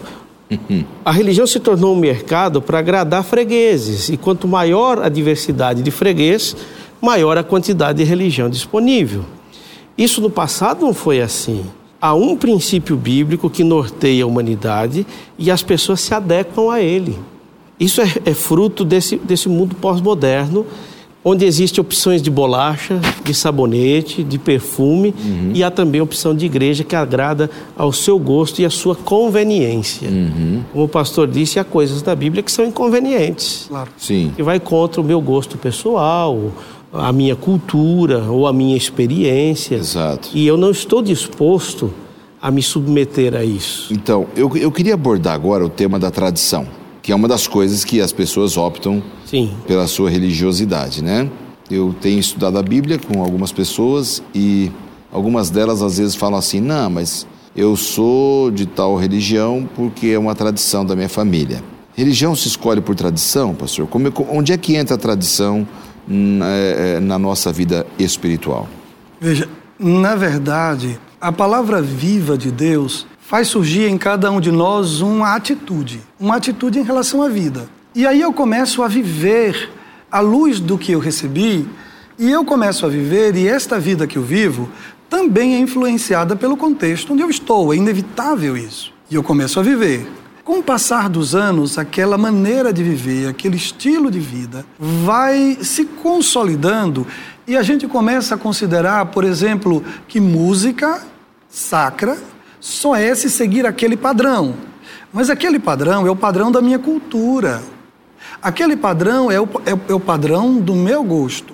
a 1.04 1.12
religião 1.12 1.46
se 1.46 1.60
tornou 1.60 1.94
um 1.94 2.00
mercado 2.00 2.62
para 2.62 2.80
agradar 2.80 3.24
fregueses. 3.24 4.08
E 4.08 4.16
quanto 4.16 4.48
maior 4.48 5.02
a 5.02 5.10
diversidade 5.10 5.82
de 5.82 5.92
freguês, 5.92 6.56
maior 7.02 7.38
a 7.38 7.44
quantidade 7.44 7.98
de 7.98 8.06
religião 8.06 8.50
disponível. 8.50 9.26
Isso 9.98 10.22
no 10.22 10.30
passado 10.30 10.86
não 10.86 10.94
foi 10.94 11.22
assim. 11.22 11.66
Há 12.00 12.14
um 12.14 12.36
princípio 12.38 12.96
bíblico 12.96 13.50
que 13.50 13.64
norteia 13.64 14.24
a 14.24 14.28
humanidade 14.28 15.06
e 15.38 15.52
as 15.52 15.62
pessoas 15.62 16.00
se 16.00 16.14
adequam 16.14 16.72
a 16.72 16.82
ele. 16.82 17.20
Isso 17.84 18.02
é, 18.02 18.08
é 18.26 18.34
fruto 18.34 18.86
desse, 18.86 19.18
desse 19.18 19.50
mundo 19.50 19.76
pós-moderno 19.76 20.66
onde 21.24 21.46
existem 21.46 21.82
opções 21.82 22.22
de 22.22 22.30
bolacha, 22.30 23.00
de 23.24 23.34
sabonete, 23.34 24.24
de 24.24 24.38
perfume 24.38 25.14
uhum. 25.18 25.52
e 25.54 25.64
há 25.64 25.72
também 25.72 26.02
a 26.02 26.04
opção 26.04 26.36
de 26.36 26.46
igreja 26.46 26.84
que 26.84 26.96
agrada 26.96 27.50
ao 27.78 27.94
seu 27.94 28.20
gosto 28.20 28.60
e 28.60 28.66
à 28.66 28.70
sua 28.70 28.96
conveniência. 28.96 30.10
Uhum. 30.10 30.64
Como 30.72 30.84
o 30.84 30.88
pastor 30.88 31.28
disse, 31.28 31.60
há 31.60 31.64
coisas 31.64 32.02
da 32.02 32.14
Bíblia 32.14 32.44
que 32.44 32.52
são 32.52 32.66
inconvenientes. 32.66 33.68
Claro. 33.70 33.90
Sim. 33.98 34.34
Que 34.36 34.44
vai 34.44 34.60
contra 34.60 35.00
o 35.00 35.04
meu 35.04 35.22
gosto 35.22 35.58
pessoal, 35.58 36.52
a 36.92 37.14
minha 37.14 37.36
cultura 37.36 38.24
ou 38.30 38.46
a 38.46 38.52
minha 38.52 38.76
experiência. 38.76 39.76
Exato. 39.76 40.30
E 40.34 40.46
eu 40.46 40.58
não 40.58 40.72
estou 40.72 41.02
disposto 41.02 41.94
a 42.42 42.52
me 42.52 42.62
submeter 42.62 43.34
a 43.34 43.46
isso. 43.46 43.94
Então, 43.94 44.28
eu, 44.36 44.52
eu 44.58 44.70
queria 44.70 44.96
abordar 44.96 45.34
agora 45.34 45.66
o 45.66 45.70
tema 45.70 45.98
da 45.98 46.12
tradição 46.12 46.83
que 47.04 47.12
é 47.12 47.16
uma 47.16 47.28
das 47.28 47.46
coisas 47.46 47.84
que 47.84 48.00
as 48.00 48.14
pessoas 48.14 48.56
optam 48.56 49.04
Sim. 49.26 49.52
pela 49.68 49.86
sua 49.88 50.10
religiosidade, 50.10 51.04
né? 51.04 51.30
Eu 51.70 51.94
tenho 52.02 52.18
estudado 52.18 52.58
a 52.58 52.64
Bíblia 52.64 52.98
com 52.98 53.22
algumas 53.22 53.52
pessoas 53.52 54.24
e 54.34 54.72
algumas 55.12 55.50
delas 55.50 55.82
às 55.82 55.98
vezes 55.98 56.16
falam 56.16 56.40
assim: 56.40 56.62
"Não, 56.62 56.90
mas 56.90 57.28
eu 57.56 57.76
sou 57.76 58.50
de 58.50 58.66
tal 58.66 58.96
religião 58.96 59.70
porque 59.76 60.08
é 60.08 60.18
uma 60.18 60.34
tradição 60.34 60.86
da 60.86 60.96
minha 60.96 61.10
família". 61.10 61.62
Religião 61.94 62.36
se 62.36 62.48
escolhe 62.48 62.80
por 62.80 62.96
tradição, 62.96 63.54
pastor? 63.54 63.86
Como, 63.88 64.12
onde 64.32 64.54
é 64.54 64.58
que 64.58 64.76
entra 64.76 64.96
a 64.96 64.98
tradição 64.98 65.68
na, 66.08 66.50
é, 66.50 66.96
é, 66.96 67.00
na 67.00 67.20
nossa 67.20 67.52
vida 67.52 67.86
espiritual? 68.00 68.68
Veja, 69.20 69.48
na 69.78 70.16
verdade, 70.16 70.98
a 71.20 71.32
palavra 71.32 71.82
viva 71.82 72.38
de 72.38 72.50
Deus 72.50 73.06
faz 73.26 73.48
surgir 73.48 73.88
em 73.88 73.98
cada 73.98 74.30
um 74.32 74.40
de 74.40 74.52
nós 74.52 75.02
uma 75.02 75.34
atitude, 75.34 76.02
uma 76.20 76.36
atitude 76.36 76.78
em 76.78 76.84
relação 76.84 77.22
à 77.22 77.30
vida. 77.30 77.68
E 77.96 78.06
aí 78.06 78.22
eu 78.22 78.34
começo 78.34 78.84
a 78.84 78.88
viver 78.88 79.72
à 80.12 80.20
luz 80.20 80.60
do 80.60 80.78
que 80.78 80.92
eu 80.92 81.00
recebi, 81.00 81.68
e 82.20 82.30
eu 82.30 82.46
começo 82.46 82.86
a 82.86 82.90
viver, 82.90 83.36
e 83.36 83.48
esta 83.48 83.80
vida 83.80 84.06
que 84.06 84.18
eu 84.18 84.24
vivo 84.24 84.70
também 85.10 85.56
é 85.56 85.60
influenciada 85.60 86.36
pelo 86.36 86.58
contexto 86.58 87.14
onde 87.14 87.22
eu 87.22 87.30
estou, 87.30 87.74
é 87.74 87.78
inevitável 87.78 88.58
isso. 88.58 88.94
E 89.10 89.16
eu 89.16 89.24
começo 89.24 89.60
a 89.60 89.64
viver. 89.64 90.08
Com 90.44 90.60
o 90.60 90.64
passar 90.64 91.08
dos 91.08 91.34
anos, 91.34 91.78
aquela 91.78 92.18
maneira 92.18 92.74
de 92.74 92.84
viver, 92.84 93.28
aquele 93.30 93.56
estilo 93.56 94.12
de 94.12 94.20
vida 94.20 94.66
vai 94.78 95.58
se 95.62 95.86
consolidando 95.86 97.08
e 97.48 97.56
a 97.56 97.64
gente 97.64 97.88
começa 97.88 98.36
a 98.36 98.38
considerar, 98.38 99.06
por 99.08 99.24
exemplo, 99.24 99.84
que 100.08 100.20
música 100.20 101.02
sacra 101.50 102.18
só 102.64 102.96
é 102.96 103.14
se 103.14 103.30
seguir 103.30 103.66
aquele 103.66 103.98
padrão. 103.98 104.56
Mas 105.12 105.30
aquele 105.30 105.60
padrão 105.60 106.08
é 106.08 106.10
o 106.10 106.16
padrão 106.16 106.50
da 106.50 106.62
minha 106.62 106.80
cultura. 106.80 107.62
Aquele 108.42 108.78
padrão 108.78 109.30
é 109.30 109.38
o, 109.38 109.44
é, 109.66 109.92
é 109.92 109.94
o 109.94 110.00
padrão 110.00 110.62
do 110.62 110.74
meu 110.74 111.04
gosto. 111.04 111.54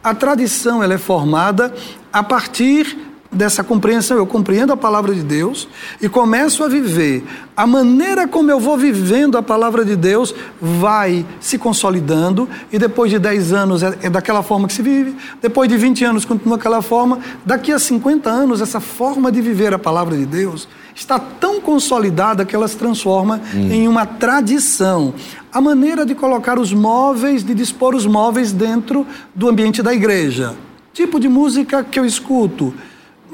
A 0.00 0.14
tradição 0.14 0.80
ela 0.80 0.94
é 0.94 0.98
formada 0.98 1.74
a 2.12 2.22
partir 2.22 2.96
dessa 3.34 3.62
compreensão, 3.62 4.16
eu 4.16 4.26
compreendo 4.26 4.72
a 4.72 4.76
palavra 4.76 5.14
de 5.14 5.22
Deus 5.22 5.68
e 6.00 6.08
começo 6.08 6.62
a 6.64 6.68
viver. 6.68 7.24
A 7.56 7.66
maneira 7.66 8.26
como 8.26 8.50
eu 8.50 8.58
vou 8.58 8.76
vivendo 8.76 9.36
a 9.36 9.42
palavra 9.42 9.84
de 9.84 9.96
Deus 9.96 10.34
vai 10.60 11.26
se 11.40 11.58
consolidando 11.58 12.48
e 12.72 12.78
depois 12.78 13.10
de 13.10 13.18
10 13.18 13.52
anos 13.52 13.82
é, 13.82 13.98
é 14.02 14.10
daquela 14.10 14.42
forma 14.42 14.66
que 14.66 14.74
se 14.74 14.82
vive, 14.82 15.16
depois 15.42 15.68
de 15.68 15.76
20 15.76 16.04
anos 16.04 16.24
continua 16.24 16.56
aquela 16.56 16.82
forma, 16.82 17.18
daqui 17.44 17.72
a 17.72 17.78
50 17.78 18.30
anos 18.30 18.60
essa 18.60 18.80
forma 18.80 19.30
de 19.30 19.40
viver 19.40 19.74
a 19.74 19.78
palavra 19.78 20.16
de 20.16 20.26
Deus 20.26 20.68
está 20.94 21.18
tão 21.18 21.60
consolidada 21.60 22.44
que 22.44 22.54
ela 22.54 22.68
se 22.68 22.76
transforma 22.76 23.40
hum. 23.54 23.70
em 23.70 23.88
uma 23.88 24.06
tradição. 24.06 25.12
A 25.52 25.60
maneira 25.60 26.06
de 26.06 26.14
colocar 26.14 26.58
os 26.58 26.72
móveis, 26.72 27.44
de 27.44 27.54
dispor 27.54 27.94
os 27.94 28.06
móveis 28.06 28.52
dentro 28.52 29.06
do 29.34 29.48
ambiente 29.48 29.82
da 29.82 29.92
igreja. 29.92 30.54
Tipo 30.92 31.18
de 31.18 31.28
música 31.28 31.82
que 31.82 31.98
eu 31.98 32.04
escuto 32.04 32.72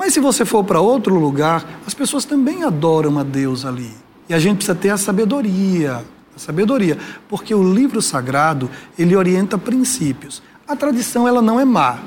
mas 0.00 0.14
se 0.14 0.19
você 0.19 0.47
for 0.47 0.64
para 0.64 0.80
outro 0.80 1.14
lugar, 1.16 1.83
as 1.87 1.92
pessoas 1.92 2.25
também 2.25 2.64
adoram 2.64 3.19
a 3.19 3.23
Deus 3.23 3.66
ali. 3.66 3.90
E 4.30 4.33
a 4.33 4.38
gente 4.38 4.57
precisa 4.57 4.75
ter 4.75 4.88
a 4.88 4.97
sabedoria, 4.97 6.02
a 6.35 6.38
sabedoria, 6.38 6.97
porque 7.28 7.54
o 7.54 7.75
livro 7.75 8.00
sagrado, 8.00 8.71
ele 8.99 9.14
orienta 9.14 9.59
princípios. 9.59 10.42
A 10.66 10.75
tradição 10.75 11.28
ela 11.28 11.42
não 11.42 11.61
é 11.61 11.66
má, 11.66 11.99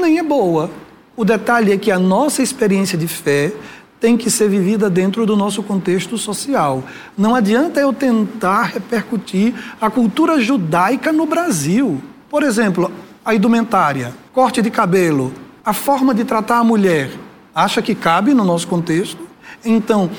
nem 0.00 0.18
é 0.18 0.22
boa. 0.24 0.68
O 1.16 1.24
detalhe 1.24 1.70
é 1.70 1.78
que 1.78 1.92
a 1.92 1.98
nossa 1.98 2.42
experiência 2.42 2.98
de 2.98 3.06
fé 3.06 3.52
tem 4.00 4.16
que 4.16 4.32
ser 4.32 4.48
vivida 4.48 4.90
dentro 4.90 5.24
do 5.24 5.36
nosso 5.36 5.62
contexto 5.62 6.18
social. 6.18 6.82
Não 7.16 7.36
adianta 7.36 7.78
eu 7.78 7.92
tentar 7.92 8.64
repercutir 8.64 9.54
a 9.80 9.88
cultura 9.88 10.40
judaica 10.40 11.12
no 11.12 11.24
Brasil. 11.24 12.02
Por 12.28 12.42
exemplo, 12.42 12.90
a 13.24 13.32
indumentária, 13.32 14.12
corte 14.32 14.60
de 14.60 14.72
cabelo, 14.72 15.32
a 15.64 15.72
forma 15.72 16.12
de 16.12 16.24
tratar 16.24 16.58
a 16.58 16.64
mulher 16.64 17.27
acha 17.54 17.82
que 17.82 17.94
cabe 17.94 18.34
no 18.34 18.44
nosso 18.44 18.66
contexto. 18.66 19.18
Então, 19.64 20.10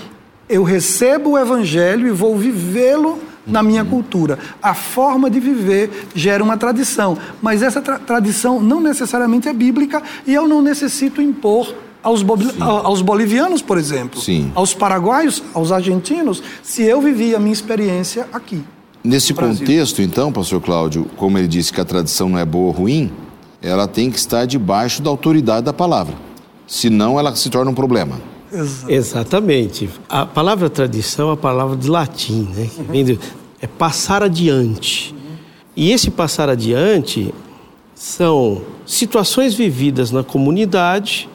eu 0.50 0.64
recebo 0.64 1.32
o 1.32 1.38
evangelho 1.38 2.08
e 2.08 2.12
vou 2.12 2.36
vivê-lo 2.36 3.20
na 3.46 3.64
minha 3.64 3.86
cultura. 3.86 4.38
A 4.62 4.74
forma 4.74 5.30
de 5.30 5.40
viver 5.40 6.08
gera 6.16 6.44
uma 6.44 6.58
tradição, 6.58 7.18
mas 7.42 7.62
essa 7.62 7.82
tra 7.82 8.00
tradição 8.00 8.62
não 8.62 8.82
necessariamente 8.82 9.48
é 9.48 9.54
bíblica 9.54 10.02
e 10.26 10.34
eu 10.34 10.48
não 10.48 10.62
necessito 10.62 11.22
impor 11.22 11.74
aos, 12.02 12.26
aos 12.60 13.02
bolivianos, 13.02 13.62
por 13.62 13.78
exemplo, 13.78 14.20
Sim. 14.22 14.52
aos 14.56 14.74
paraguaios, 14.74 15.44
aos 15.54 15.72
argentinos, 15.72 16.42
se 16.64 16.84
eu 16.84 17.02
vivi 17.02 17.36
a 17.36 17.40
minha 17.40 17.54
experiência 17.54 18.28
aqui. 18.32 18.64
Nesse 19.04 19.34
contexto, 19.34 20.02
então, 20.02 20.32
pastor 20.32 20.62
Cláudio, 20.62 21.06
como 21.16 21.38
ele 21.38 21.48
disse 21.48 21.72
que 21.72 21.80
a 21.80 21.86
tradição 21.86 22.28
não 22.30 22.38
é 22.38 22.46
boa 22.46 22.68
ou 22.68 22.72
ruim, 22.72 23.12
ela 23.62 23.88
tem 23.88 24.12
que 24.12 24.18
estar 24.18 24.46
debaixo 24.46 25.02
da 25.02 25.10
autoridade 25.10 25.66
da 25.66 25.74
palavra 25.74 26.29
senão 26.70 27.20
ela 27.20 27.36
se 27.36 27.50
torna 27.50 27.72
um 27.72 27.74
problema. 27.74 28.22
Exatamente. 28.88 29.90
A 30.08 30.26
palavra 30.26 30.70
tradição 30.70 31.32
é 31.32 31.34
a 31.34 31.38
palavra 31.38 31.76
de 31.76 31.90
latim, 31.90 32.48
né? 32.56 32.70
Que 32.74 32.84
vem 32.84 33.04
de, 33.04 33.20
é 33.60 33.68
passar 33.68 34.24
adiante. 34.24 35.14
E 35.76 35.92
esse 35.92 36.12
passar 36.12 36.48
adiante 36.48 37.34
são 37.96 38.62
situações 38.86 39.56
vividas 39.56 40.12
na 40.12 40.24
comunidade 40.24 41.28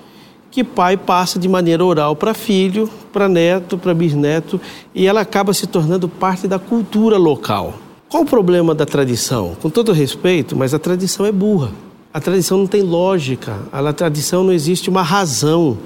que 0.50 0.62
pai 0.62 0.96
passa 0.96 1.36
de 1.36 1.48
maneira 1.48 1.84
oral 1.84 2.14
para 2.14 2.32
filho, 2.32 2.88
para 3.12 3.28
neto, 3.28 3.76
para 3.76 3.92
bisneto, 3.92 4.60
e 4.94 5.04
ela 5.04 5.20
acaba 5.20 5.52
se 5.52 5.66
tornando 5.66 6.08
parte 6.08 6.46
da 6.46 6.60
cultura 6.60 7.18
local. 7.18 7.74
Qual 8.08 8.22
o 8.22 8.26
problema 8.26 8.72
da 8.72 8.86
tradição? 8.86 9.56
Com 9.60 9.68
todo 9.68 9.92
respeito, 9.92 10.56
mas 10.56 10.72
a 10.72 10.78
tradição 10.78 11.26
é 11.26 11.32
burra. 11.32 11.72
A 12.14 12.20
tradição 12.20 12.58
não 12.58 12.66
tem 12.68 12.80
lógica, 12.80 13.58
a 13.72 13.92
tradição 13.92 14.44
não 14.44 14.52
existe 14.52 14.88
uma 14.88 15.02
razão. 15.02 15.76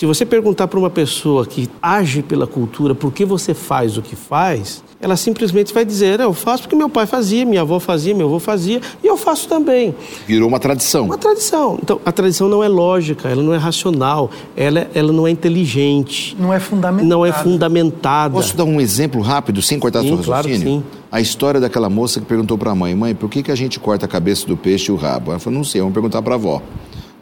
Se 0.00 0.06
você 0.06 0.24
perguntar 0.24 0.66
para 0.66 0.78
uma 0.78 0.88
pessoa 0.88 1.44
que 1.44 1.68
age 1.82 2.22
pela 2.22 2.46
cultura 2.46 2.94
por 2.94 3.12
que 3.12 3.22
você 3.22 3.52
faz 3.52 3.98
o 3.98 4.02
que 4.02 4.16
faz, 4.16 4.82
ela 4.98 5.14
simplesmente 5.14 5.74
vai 5.74 5.84
dizer: 5.84 6.20
Eu 6.20 6.32
faço 6.32 6.62
porque 6.62 6.74
meu 6.74 6.88
pai 6.88 7.04
fazia, 7.04 7.44
minha 7.44 7.60
avó 7.60 7.78
fazia, 7.78 8.14
meu 8.14 8.26
avô 8.26 8.38
fazia 8.38 8.80
e 9.04 9.06
eu 9.06 9.18
faço 9.18 9.46
também. 9.46 9.94
Virou 10.26 10.48
uma 10.48 10.58
tradição. 10.58 11.04
Uma 11.04 11.18
tradição. 11.18 11.78
Então, 11.82 12.00
a 12.02 12.10
tradição 12.10 12.48
não 12.48 12.64
é 12.64 12.68
lógica, 12.68 13.28
ela 13.28 13.42
não 13.42 13.52
é 13.52 13.58
racional, 13.58 14.30
ela, 14.56 14.88
ela 14.94 15.12
não 15.12 15.26
é 15.26 15.30
inteligente. 15.30 16.34
Não 16.40 16.50
é 16.50 16.58
fundamentada. 16.58 17.06
Não 17.06 17.26
é 17.26 17.32
fundamentada. 17.34 18.32
Posso 18.32 18.56
dar 18.56 18.64
um 18.64 18.80
exemplo 18.80 19.20
rápido, 19.20 19.60
sem 19.60 19.78
cortar 19.78 20.00
sim, 20.00 20.08
seu 20.08 20.16
raciocínio? 20.16 20.62
Claro 20.62 20.82
sim 20.82 21.00
a 21.12 21.20
história 21.20 21.60
daquela 21.60 21.90
moça 21.90 22.20
que 22.20 22.24
perguntou 22.24 22.56
para 22.56 22.70
a 22.70 22.74
mãe: 22.74 22.94
Mãe, 22.94 23.14
por 23.14 23.28
que, 23.28 23.42
que 23.42 23.52
a 23.52 23.54
gente 23.54 23.78
corta 23.78 24.06
a 24.06 24.08
cabeça 24.08 24.46
do 24.46 24.56
peixe 24.56 24.90
e 24.90 24.94
o 24.94 24.96
rabo? 24.96 25.32
Ela 25.32 25.40
falou: 25.40 25.58
Não 25.58 25.64
sei, 25.64 25.82
vamos 25.82 25.92
perguntar 25.92 26.22
para 26.22 26.36
a 26.36 26.36
avó. 26.36 26.62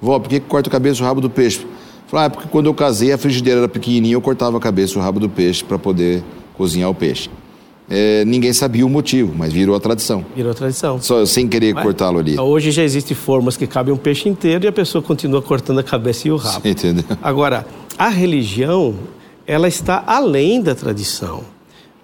Vó, 0.01 0.17
por 0.21 0.29
que, 0.29 0.39
que 0.39 0.47
corta 0.47 0.69
a 0.69 0.71
cabeça 0.71 1.01
e 1.01 1.03
o 1.03 1.07
rabo 1.07 1.21
do 1.21 1.29
peixe? 1.29 1.67
Falou: 2.09 2.27
Ah, 2.27 2.31
porque 2.31 2.49
quando 2.49 2.67
eu 2.67 2.75
casei 2.75 3.13
a 3.13 3.19
frigideira 3.19 3.61
era 3.61 3.69
pequenininha, 3.69 4.15
eu 4.15 4.21
cortava 4.21 4.57
a 4.57 4.61
cabeça 4.61 4.95
e 4.95 4.99
o 4.99 5.03
rabo 5.03 5.21
do 5.21 5.29
peixe 5.29 5.63
para 5.63 5.79
poder 5.79 6.25
cozinhar 6.55 6.91
o 6.91 6.95
peixe. 6.95 7.31
É, 7.91 8.23
ninguém 8.27 8.53
sabia 8.53 8.85
o 8.85 8.89
motivo, 8.89 9.33
mas 9.35 9.51
virou 9.53 9.75
a 9.75 9.81
tradição. 9.81 10.25
Virou 10.37 10.53
a 10.53 10.55
tradição. 10.55 11.01
Só 11.01 11.25
sem 11.25 11.49
querer 11.49 11.75
cortá-lo 11.75 12.19
ali. 12.19 12.39
Hoje 12.39 12.71
já 12.71 12.83
existem 12.83 13.17
formas 13.17 13.57
que 13.57 13.67
cabem 13.67 13.95
um 13.95 13.97
peixe 13.97 14.29
inteiro 14.29 14.65
e 14.65 14.69
a 14.69 14.73
pessoa 14.73 15.01
continua 15.01 15.41
cortando 15.41 15.79
a 15.79 15.83
cabeça 15.83 16.29
e 16.29 16.31
o 16.31 16.37
rabo. 16.37 16.69
Entendeu? 16.69 17.05
Agora, 17.23 17.67
a 17.97 18.09
religião, 18.09 18.95
ela 19.47 19.69
está 19.69 20.05
além 20.07 20.61
da 20.61 20.75
tradição. 20.75 21.43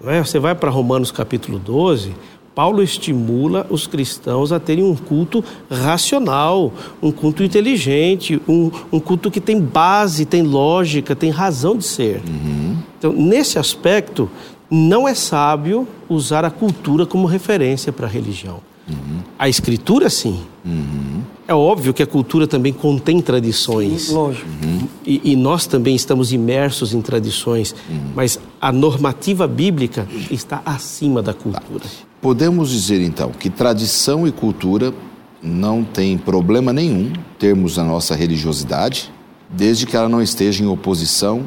É? 0.06 0.22
Você 0.22 0.38
vai 0.38 0.54
para 0.54 0.70
Romanos 0.70 1.10
capítulo 1.10 1.58
12, 1.58 2.14
Paulo 2.54 2.82
estimula 2.82 3.66
os 3.68 3.86
cristãos 3.86 4.52
a 4.52 4.60
terem 4.60 4.84
um 4.84 4.94
culto 4.94 5.44
racional, 5.68 6.72
um 7.02 7.10
culto 7.10 7.42
inteligente, 7.42 8.40
um, 8.48 8.70
um 8.92 9.00
culto 9.00 9.30
que 9.30 9.40
tem 9.40 9.60
base, 9.60 10.24
tem 10.24 10.42
lógica, 10.42 11.16
tem 11.16 11.30
razão 11.30 11.76
de 11.76 11.84
ser. 11.84 12.22
Uhum. 12.26 12.76
Então, 12.96 13.12
nesse 13.12 13.58
aspecto, 13.58 14.30
não 14.70 15.08
é 15.08 15.14
sábio 15.14 15.86
usar 16.08 16.44
a 16.44 16.50
cultura 16.50 17.04
como 17.04 17.26
referência 17.26 17.92
para 17.92 18.06
a 18.06 18.10
religião. 18.10 18.60
Uhum. 18.88 19.20
A 19.38 19.48
escritura, 19.48 20.08
sim. 20.08 20.40
Uhum. 20.64 21.22
É 21.48 21.54
óbvio 21.54 21.92
que 21.92 22.02
a 22.02 22.06
cultura 22.06 22.46
também 22.46 22.72
contém 22.72 23.20
tradições. 23.20 24.02
Sim, 24.02 24.14
lógico. 24.14 24.48
Uhum. 24.62 24.88
E, 25.04 25.32
e, 25.32 25.36
nós 25.36 25.66
também 25.66 25.94
estamos 25.94 26.32
imersos 26.32 26.94
em 26.94 27.02
tradições, 27.02 27.74
mas 28.14 28.38
a 28.60 28.72
normativa 28.72 29.46
bíblica 29.46 30.06
está 30.30 30.62
acima 30.64 31.22
da 31.22 31.34
cultura. 31.34 31.84
Tá. 31.84 32.13
Podemos 32.24 32.70
dizer 32.70 33.02
então 33.02 33.32
que 33.32 33.50
tradição 33.50 34.26
e 34.26 34.32
cultura 34.32 34.94
não 35.42 35.84
tem 35.84 36.16
problema 36.16 36.72
nenhum 36.72 37.12
termos 37.38 37.78
a 37.78 37.84
nossa 37.84 38.14
religiosidade, 38.14 39.12
desde 39.50 39.84
que 39.84 39.94
ela 39.94 40.08
não 40.08 40.22
esteja 40.22 40.64
em 40.64 40.66
oposição 40.66 41.42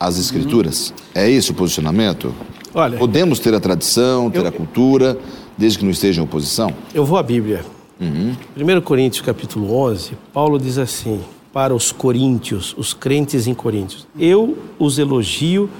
às 0.00 0.18
escrituras. 0.18 0.90
Uhum. 0.90 1.22
É 1.22 1.30
esse 1.30 1.52
o 1.52 1.54
posicionamento? 1.54 2.34
Olha, 2.74 2.98
podemos 2.98 3.38
ter 3.38 3.54
a 3.54 3.60
tradição, 3.60 4.28
ter 4.28 4.40
eu, 4.40 4.48
a 4.48 4.50
cultura, 4.50 5.16
desde 5.56 5.78
que 5.78 5.84
não 5.84 5.92
esteja 5.92 6.20
em 6.20 6.24
oposição? 6.24 6.74
Eu 6.92 7.04
vou 7.04 7.18
à 7.18 7.22
Bíblia. 7.22 7.64
Uhum. 8.00 8.34
1 8.56 8.80
Coríntios 8.80 9.24
capítulo 9.24 9.72
11, 9.76 10.14
Paulo 10.32 10.58
diz 10.58 10.76
assim, 10.76 11.20
para 11.52 11.72
os 11.72 11.92
coríntios, 11.92 12.74
os 12.76 12.92
crentes 12.92 13.46
em 13.46 13.54
Coríntios, 13.54 14.08
eu 14.18 14.58
os 14.76 14.98
elogio 14.98 15.70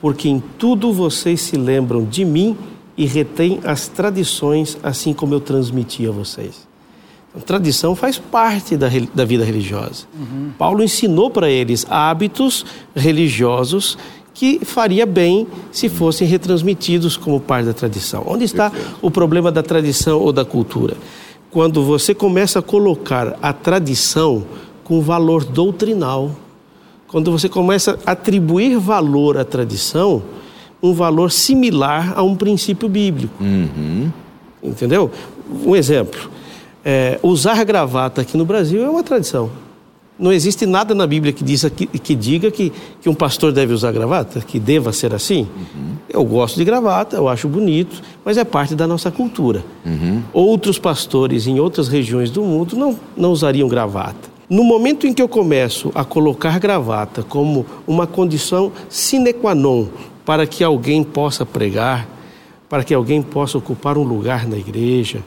porque 0.00 0.28
em 0.28 0.40
tudo 0.56 0.92
vocês 0.92 1.40
se 1.40 1.56
lembram 1.56 2.04
de 2.04 2.24
mim 2.24 2.56
e 2.98 3.06
retêm 3.06 3.60
as 3.64 3.88
tradições 3.88 4.76
assim 4.82 5.14
como 5.14 5.32
eu 5.32 5.40
transmiti 5.40 6.06
a 6.06 6.10
vocês. 6.10 6.68
Então, 7.30 7.40
tradição 7.40 7.94
faz 7.94 8.18
parte 8.18 8.76
da, 8.76 8.88
da 9.14 9.24
vida 9.24 9.44
religiosa. 9.44 10.04
Uhum. 10.14 10.50
Paulo 10.58 10.82
ensinou 10.82 11.30
para 11.30 11.48
eles 11.48 11.86
hábitos 11.88 12.66
religiosos 12.94 13.96
que 14.34 14.64
faria 14.64 15.06
bem 15.06 15.46
se 15.72 15.88
fossem 15.88 16.26
retransmitidos 16.26 17.16
como 17.16 17.40
parte 17.40 17.66
da 17.66 17.72
tradição. 17.72 18.24
Onde 18.26 18.44
está 18.44 18.72
o 19.00 19.10
problema 19.10 19.50
da 19.50 19.62
tradição 19.62 20.20
ou 20.20 20.32
da 20.32 20.44
cultura? 20.44 20.96
quando 21.50 21.82
você 21.82 22.14
começa 22.14 22.58
a 22.58 22.62
colocar 22.62 23.38
a 23.40 23.52
tradição 23.52 24.44
com 24.84 25.00
valor 25.00 25.44
doutrinal, 25.44 26.30
quando 27.06 27.32
você 27.32 27.48
começa 27.48 27.98
a 28.04 28.12
atribuir 28.12 28.78
valor 28.78 29.38
à 29.38 29.44
tradição, 29.44 30.22
um 30.82 30.92
valor 30.92 31.30
similar 31.30 32.12
a 32.16 32.22
um 32.22 32.34
princípio 32.34 32.88
bíblico. 32.88 33.42
Uhum. 33.42 34.10
Entendeu? 34.62 35.10
Um 35.64 35.74
exemplo: 35.74 36.30
é, 36.84 37.18
usar 37.22 37.62
gravata 37.64 38.20
aqui 38.22 38.36
no 38.36 38.44
Brasil 38.44 38.84
é 38.84 38.88
uma 38.88 39.02
tradição. 39.02 39.50
Não 40.18 40.32
existe 40.32 40.66
nada 40.66 40.96
na 40.96 41.06
Bíblia 41.06 41.32
que, 41.32 41.44
diz, 41.44 41.64
que, 41.76 41.86
que 41.86 42.12
diga 42.12 42.50
que, 42.50 42.72
que 43.00 43.08
um 43.08 43.14
pastor 43.14 43.52
deve 43.52 43.72
usar 43.72 43.92
gravata, 43.92 44.40
que 44.40 44.58
deva 44.58 44.92
ser 44.92 45.14
assim. 45.14 45.42
Uhum. 45.42 45.94
Eu 46.08 46.24
gosto 46.24 46.56
de 46.56 46.64
gravata, 46.64 47.16
eu 47.16 47.28
acho 47.28 47.46
bonito, 47.48 48.02
mas 48.24 48.36
é 48.36 48.42
parte 48.42 48.74
da 48.74 48.84
nossa 48.84 49.12
cultura. 49.12 49.64
Uhum. 49.86 50.22
Outros 50.32 50.76
pastores 50.76 51.46
em 51.46 51.60
outras 51.60 51.86
regiões 51.86 52.32
do 52.32 52.42
mundo 52.42 52.74
não, 52.74 52.98
não 53.16 53.30
usariam 53.30 53.68
gravata. 53.68 54.28
No 54.50 54.64
momento 54.64 55.06
em 55.06 55.12
que 55.12 55.22
eu 55.22 55.28
começo 55.28 55.92
a 55.94 56.04
colocar 56.04 56.58
gravata 56.58 57.22
como 57.22 57.64
uma 57.86 58.06
condição 58.06 58.72
sine 58.88 59.32
qua 59.32 59.54
non 59.54 59.86
para 60.28 60.46
que 60.46 60.62
alguém 60.62 61.02
possa 61.02 61.46
pregar, 61.46 62.06
para 62.68 62.84
que 62.84 62.92
alguém 62.92 63.22
possa 63.22 63.56
ocupar 63.56 63.96
um 63.96 64.02
lugar 64.02 64.46
na 64.46 64.58
igreja, 64.58 65.24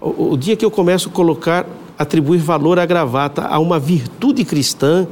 o, 0.00 0.34
o 0.34 0.36
dia 0.36 0.54
que 0.54 0.64
eu 0.64 0.70
começo 0.70 1.08
a 1.08 1.12
colocar 1.12 1.66
atribuir 1.98 2.38
valor 2.38 2.78
à 2.78 2.86
gravata 2.86 3.48
a 3.48 3.58
uma 3.58 3.80
virtude 3.80 4.44
cristã. 4.44 5.08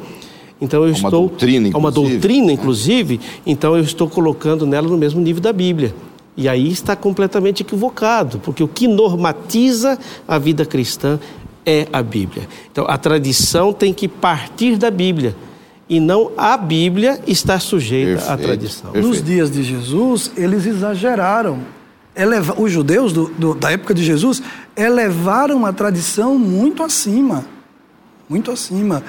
Então 0.61 0.84
eu 0.84 0.90
uma 0.90 0.94
estou 0.94 1.11
doutrina, 1.11 1.70
a 1.75 1.76
uma 1.76 1.90
doutrina, 1.90 2.52
inclusive. 2.52 3.18
Então 3.44 3.76
eu 3.76 3.82
estou 3.82 4.08
colocando 4.08 4.64
nela 4.64 4.87
no 4.87 4.96
mesmo 4.96 5.20
nível 5.20 5.42
da 5.42 5.52
Bíblia. 5.52 5.92
E 6.37 6.49
aí 6.49 6.70
está 6.70 6.94
completamente 6.94 7.62
equivocado, 7.62 8.38
porque 8.38 8.62
o 8.62 8.68
que 8.68 8.87
normatiza 8.87 9.99
a 10.28 10.38
vida 10.38 10.64
cristã 10.64 11.18
é 11.66 11.88
a 11.92 12.00
Bíblia. 12.00 12.49
Então 12.70 12.87
a 12.88 12.96
tradição 12.96 13.72
tem 13.72 13.92
que 13.92 14.06
partir 14.06 14.76
da 14.76 14.88
Bíblia 14.88 15.34
e 15.92 16.00
não 16.00 16.32
a 16.38 16.56
Bíblia 16.56 17.20
está 17.26 17.61
sujeita 17.61 18.12
perfeito, 18.12 18.32
à 18.32 18.37
tradição. 18.38 18.92
Perfeito. 18.92 19.08
Nos 19.08 19.23
dias 19.23 19.50
de 19.50 19.62
Jesus, 19.62 20.32
eles 20.38 20.64
exageraram 20.64 21.58
eleva, 22.17 22.54
os 22.58 22.73
judeus 22.73 23.12
do, 23.12 23.26
do, 23.28 23.54
da 23.54 23.71
época 23.71 23.93
de 23.93 24.02
Jesus 24.02 24.43
elevaram 24.75 25.67
a 25.67 25.73
tradição 25.73 26.38
muito 26.38 26.82
acima. 26.82 27.45
Muito 28.26 28.50
acima. 28.50 29.02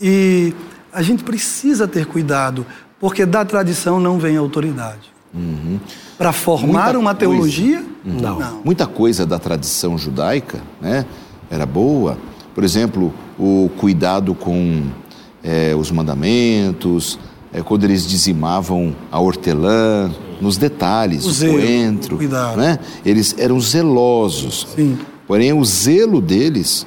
E 0.00 0.54
a 0.90 1.02
gente 1.02 1.22
precisa 1.22 1.86
ter 1.86 2.06
cuidado, 2.06 2.64
porque 2.98 3.26
da 3.26 3.44
tradição 3.44 4.00
não 4.00 4.18
vem 4.18 4.38
autoridade. 4.38 5.12
Uhum. 5.34 5.78
Para 6.16 6.32
formar 6.32 6.84
Muita 6.84 6.98
uma 6.98 7.14
teologia, 7.14 7.84
coisa, 8.02 8.18
não. 8.22 8.38
não. 8.38 8.62
Muita 8.64 8.86
coisa 8.86 9.26
da 9.26 9.38
tradição 9.38 9.98
judaica 9.98 10.62
né, 10.80 11.04
era 11.50 11.66
boa. 11.66 12.16
Por 12.54 12.64
exemplo, 12.64 13.12
o 13.38 13.70
cuidado 13.76 14.34
com 14.34 14.84
é, 15.42 15.74
os 15.74 15.90
mandamentos, 15.90 17.18
é, 17.52 17.62
quando 17.62 17.84
eles 17.84 18.06
dizimavam 18.06 18.94
a 19.10 19.18
hortelã, 19.18 20.10
nos 20.40 20.56
detalhes, 20.56 21.24
o, 21.26 21.30
zelo, 21.30 21.54
coentro, 21.54 22.16
cuidado. 22.16 22.56
Né? 22.56 22.78
Eles 23.04 23.34
eram 23.38 23.60
zelosos. 23.60 24.66
Sim. 24.74 24.98
Porém, 25.26 25.52
o 25.52 25.64
zelo 25.64 26.20
deles 26.20 26.86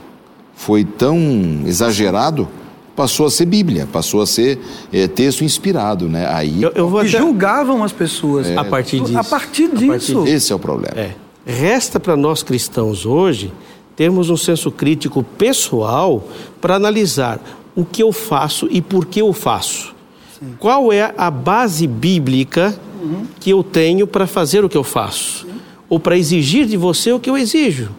foi 0.55 0.83
tão 0.83 1.17
exagerado, 1.65 2.47
passou 2.95 3.25
a 3.25 3.31
ser 3.31 3.45
Bíblia, 3.45 3.87
passou 3.91 4.21
a 4.21 4.27
ser 4.27 4.59
é, 4.91 5.07
texto 5.07 5.43
inspirado, 5.43 6.07
né? 6.07 6.27
Aí 6.27 6.61
eu, 6.61 6.71
eu 6.75 6.97
até... 6.97 7.07
julgavam 7.09 7.83
as 7.83 7.91
pessoas 7.91 8.47
é, 8.47 8.57
a 8.57 8.63
partir 8.63 8.99
disso. 9.01 9.17
A 9.17 9.23
partir 9.23 9.69
disso. 9.69 10.11
A 10.11 10.15
partir... 10.15 10.33
Esse 10.33 10.51
é 10.51 10.55
o 10.55 10.59
problema. 10.59 10.99
É. 10.99 11.15
Resta 11.45 11.99
para 11.99 12.15
nós 12.15 12.43
cristãos 12.43 13.05
hoje 13.05 13.51
termos 13.95 14.29
um 14.29 14.37
senso 14.37 14.71
crítico 14.71 15.23
pessoal 15.23 16.27
para 16.59 16.75
analisar 16.75 17.39
o 17.75 17.83
que 17.83 18.03
eu 18.03 18.11
faço 18.11 18.67
e 18.69 18.81
por 18.81 19.05
que 19.05 19.21
eu 19.21 19.33
faço. 19.33 19.93
Sim. 20.39 20.55
Qual 20.59 20.91
é 20.91 21.13
a 21.17 21.31
base 21.31 21.87
bíblica 21.87 22.77
uhum. 23.01 23.25
que 23.39 23.49
eu 23.49 23.63
tenho 23.63 24.05
para 24.05 24.27
fazer 24.27 24.63
o 24.63 24.69
que 24.69 24.77
eu 24.77 24.83
faço? 24.83 25.47
Ou 25.89 25.99
para 25.99 26.17
exigir 26.17 26.65
de 26.65 26.77
você 26.77 27.11
o 27.11 27.19
que 27.19 27.29
eu 27.29 27.37
exijo? 27.37 27.91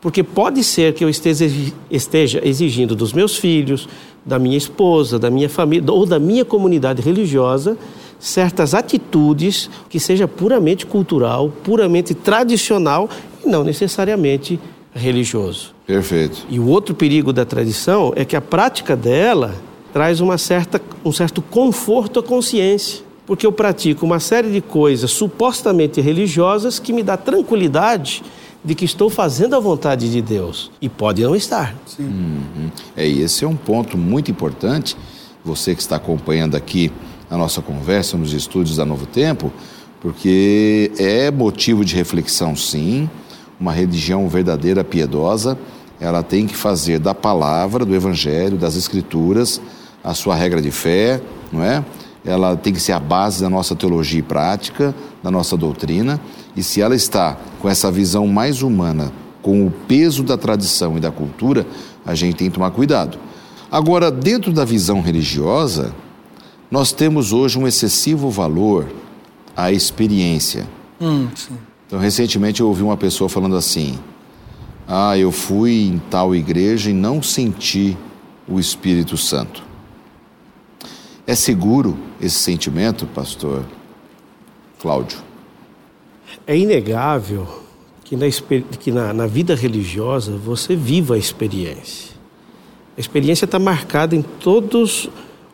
Porque 0.00 0.22
pode 0.22 0.62
ser 0.62 0.94
que 0.94 1.04
eu 1.04 1.08
esteja, 1.08 1.46
esteja 1.90 2.40
exigindo 2.44 2.94
dos 2.94 3.12
meus 3.12 3.36
filhos, 3.36 3.88
da 4.24 4.38
minha 4.38 4.56
esposa, 4.56 5.18
da 5.18 5.30
minha 5.30 5.48
família 5.48 5.90
ou 5.92 6.04
da 6.04 6.18
minha 6.18 6.44
comunidade 6.44 7.00
religiosa 7.02 7.76
certas 8.18 8.74
atitudes 8.74 9.70
que 9.88 10.00
seja 10.00 10.26
puramente 10.26 10.86
cultural, 10.86 11.52
puramente 11.62 12.14
tradicional 12.14 13.08
e 13.44 13.48
não 13.48 13.62
necessariamente 13.62 14.58
religioso. 14.96 15.74
Perfeito. 15.86 16.46
E 16.48 16.58
o 16.58 16.66
outro 16.66 16.94
perigo 16.94 17.32
da 17.32 17.44
tradição 17.44 18.12
é 18.16 18.24
que 18.24 18.34
a 18.34 18.40
prática 18.40 18.96
dela 18.96 19.54
traz 19.92 20.20
uma 20.20 20.36
certa, 20.38 20.80
um 21.04 21.12
certo 21.12 21.40
conforto 21.40 22.18
à 22.20 22.22
consciência, 22.22 23.04
porque 23.26 23.46
eu 23.46 23.52
pratico 23.52 24.04
uma 24.04 24.20
série 24.20 24.50
de 24.50 24.60
coisas 24.60 25.10
supostamente 25.10 26.00
religiosas 26.00 26.78
que 26.78 26.92
me 26.92 27.02
dá 27.02 27.16
tranquilidade 27.16 28.22
de 28.64 28.74
que 28.74 28.84
estou 28.84 29.08
fazendo 29.08 29.54
a 29.54 29.60
vontade 29.60 30.10
de 30.10 30.20
Deus 30.20 30.72
e 30.80 30.88
pode 30.88 31.22
não 31.22 31.36
estar. 31.36 31.74
Sim. 31.86 32.02
Uhum. 32.02 32.70
É, 32.96 33.06
esse 33.06 33.44
é 33.44 33.48
um 33.48 33.54
ponto 33.54 33.96
muito 33.96 34.30
importante. 34.30 34.96
Você 35.44 35.74
que 35.74 35.80
está 35.80 35.96
acompanhando 35.96 36.56
aqui 36.56 36.90
a 37.30 37.36
nossa 37.36 37.62
conversa 37.62 38.16
nos 38.16 38.32
estúdios 38.32 38.76
da 38.76 38.84
Novo 38.84 39.06
Tempo, 39.06 39.52
porque 40.00 40.90
é 40.98 41.30
motivo 41.30 41.84
de 41.84 41.94
reflexão, 41.94 42.56
sim. 42.56 43.08
Uma 43.58 43.72
religião 43.72 44.28
verdadeira, 44.28 44.84
piedosa, 44.84 45.58
ela 46.00 46.22
tem 46.22 46.46
que 46.46 46.56
fazer 46.56 46.98
da 46.98 47.14
palavra, 47.14 47.84
do 47.84 47.94
evangelho, 47.94 48.56
das 48.56 48.76
escrituras, 48.76 49.60
a 50.04 50.14
sua 50.14 50.34
regra 50.34 50.60
de 50.60 50.70
fé, 50.70 51.20
não 51.50 51.62
é? 51.62 51.84
Ela 52.24 52.56
tem 52.56 52.72
que 52.72 52.80
ser 52.80 52.92
a 52.92 53.00
base 53.00 53.40
da 53.40 53.48
nossa 53.48 53.74
teologia 53.74 54.18
e 54.18 54.22
prática, 54.22 54.94
da 55.22 55.30
nossa 55.30 55.56
doutrina, 55.56 56.20
e 56.56 56.62
se 56.62 56.80
ela 56.80 56.94
está 56.94 57.36
com 57.60 57.68
essa 57.68 57.90
visão 57.90 58.26
mais 58.26 58.62
humana, 58.62 59.12
com 59.42 59.66
o 59.66 59.70
peso 59.70 60.22
da 60.22 60.36
tradição 60.36 60.96
e 60.96 61.00
da 61.00 61.10
cultura, 61.10 61.66
a 62.04 62.14
gente 62.14 62.36
tem 62.36 62.48
que 62.48 62.54
tomar 62.54 62.70
cuidado. 62.72 63.18
Agora, 63.70 64.10
dentro 64.10 64.52
da 64.52 64.64
visão 64.64 65.00
religiosa, 65.00 65.94
nós 66.70 66.92
temos 66.92 67.32
hoje 67.32 67.58
um 67.58 67.66
excessivo 67.66 68.28
valor 68.28 68.86
à 69.56 69.70
experiência. 69.70 70.66
Hum, 71.00 71.28
então, 71.86 71.98
recentemente 72.00 72.60
eu 72.60 72.66
ouvi 72.66 72.82
uma 72.82 72.96
pessoa 72.96 73.28
falando 73.28 73.56
assim: 73.56 73.98
Ah, 74.86 75.16
eu 75.16 75.30
fui 75.30 75.86
em 75.86 75.98
tal 76.10 76.34
igreja 76.34 76.90
e 76.90 76.92
não 76.92 77.22
senti 77.22 77.96
o 78.48 78.58
Espírito 78.58 79.16
Santo. 79.16 79.62
É 81.26 81.34
seguro 81.34 81.96
esse 82.20 82.36
sentimento, 82.36 83.06
pastor 83.06 83.64
Cláudio? 84.80 85.18
É 86.46 86.56
inegável 86.56 87.46
que, 88.04 88.16
na, 88.16 88.26
que 88.78 88.92
na, 88.92 89.12
na 89.12 89.26
vida 89.26 89.54
religiosa 89.54 90.36
você 90.36 90.76
viva 90.76 91.14
a 91.14 91.18
experiência. 91.18 92.14
A 92.96 93.00
experiência 93.00 93.44
está 93.44 93.58
marcada 93.58 94.14
em 94.14 94.22
todos 94.22 95.08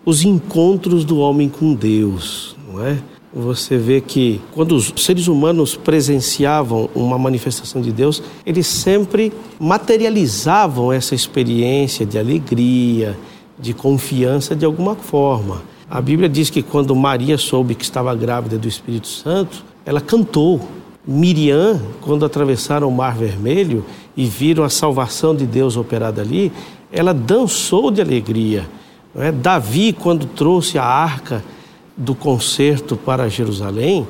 os 0.04 0.22
encontros 0.24 1.04
do 1.04 1.18
homem 1.18 1.48
com 1.48 1.74
Deus, 1.74 2.56
não 2.68 2.84
é? 2.84 2.98
Você 3.34 3.78
vê 3.78 4.00
que 4.00 4.40
quando 4.52 4.72
os 4.76 4.92
seres 4.96 5.26
humanos 5.26 5.74
presenciavam 5.74 6.90
uma 6.94 7.16
manifestação 7.16 7.80
de 7.80 7.90
Deus, 7.90 8.22
eles 8.44 8.66
sempre 8.66 9.32
materializavam 9.58 10.92
essa 10.92 11.14
experiência 11.14 12.04
de 12.04 12.18
alegria, 12.18 13.18
de 13.58 13.72
confiança 13.72 14.54
de 14.54 14.66
alguma 14.66 14.94
forma. 14.94 15.62
A 15.88 16.00
Bíblia 16.00 16.28
diz 16.28 16.50
que 16.50 16.62
quando 16.62 16.94
Maria 16.94 17.38
soube 17.38 17.74
que 17.74 17.84
estava 17.84 18.14
grávida 18.14 18.58
do 18.58 18.68
Espírito 18.68 19.08
Santo, 19.08 19.64
ela 19.84 20.00
cantou. 20.00 20.60
Miriam, 21.04 21.80
quando 22.00 22.24
atravessaram 22.24 22.88
o 22.88 22.92
Mar 22.92 23.16
Vermelho 23.16 23.84
e 24.16 24.24
viram 24.24 24.62
a 24.62 24.68
salvação 24.68 25.34
de 25.34 25.44
Deus 25.46 25.76
operada 25.76 26.22
ali, 26.22 26.52
ela 26.92 27.12
dançou 27.12 27.90
de 27.90 28.00
alegria. 28.00 28.68
É? 29.16 29.32
Davi, 29.32 29.92
quando 29.92 30.26
trouxe 30.26 30.78
a 30.78 30.84
arca 30.84 31.42
do 31.96 32.14
concerto 32.14 32.96
para 32.96 33.28
Jerusalém, 33.28 34.06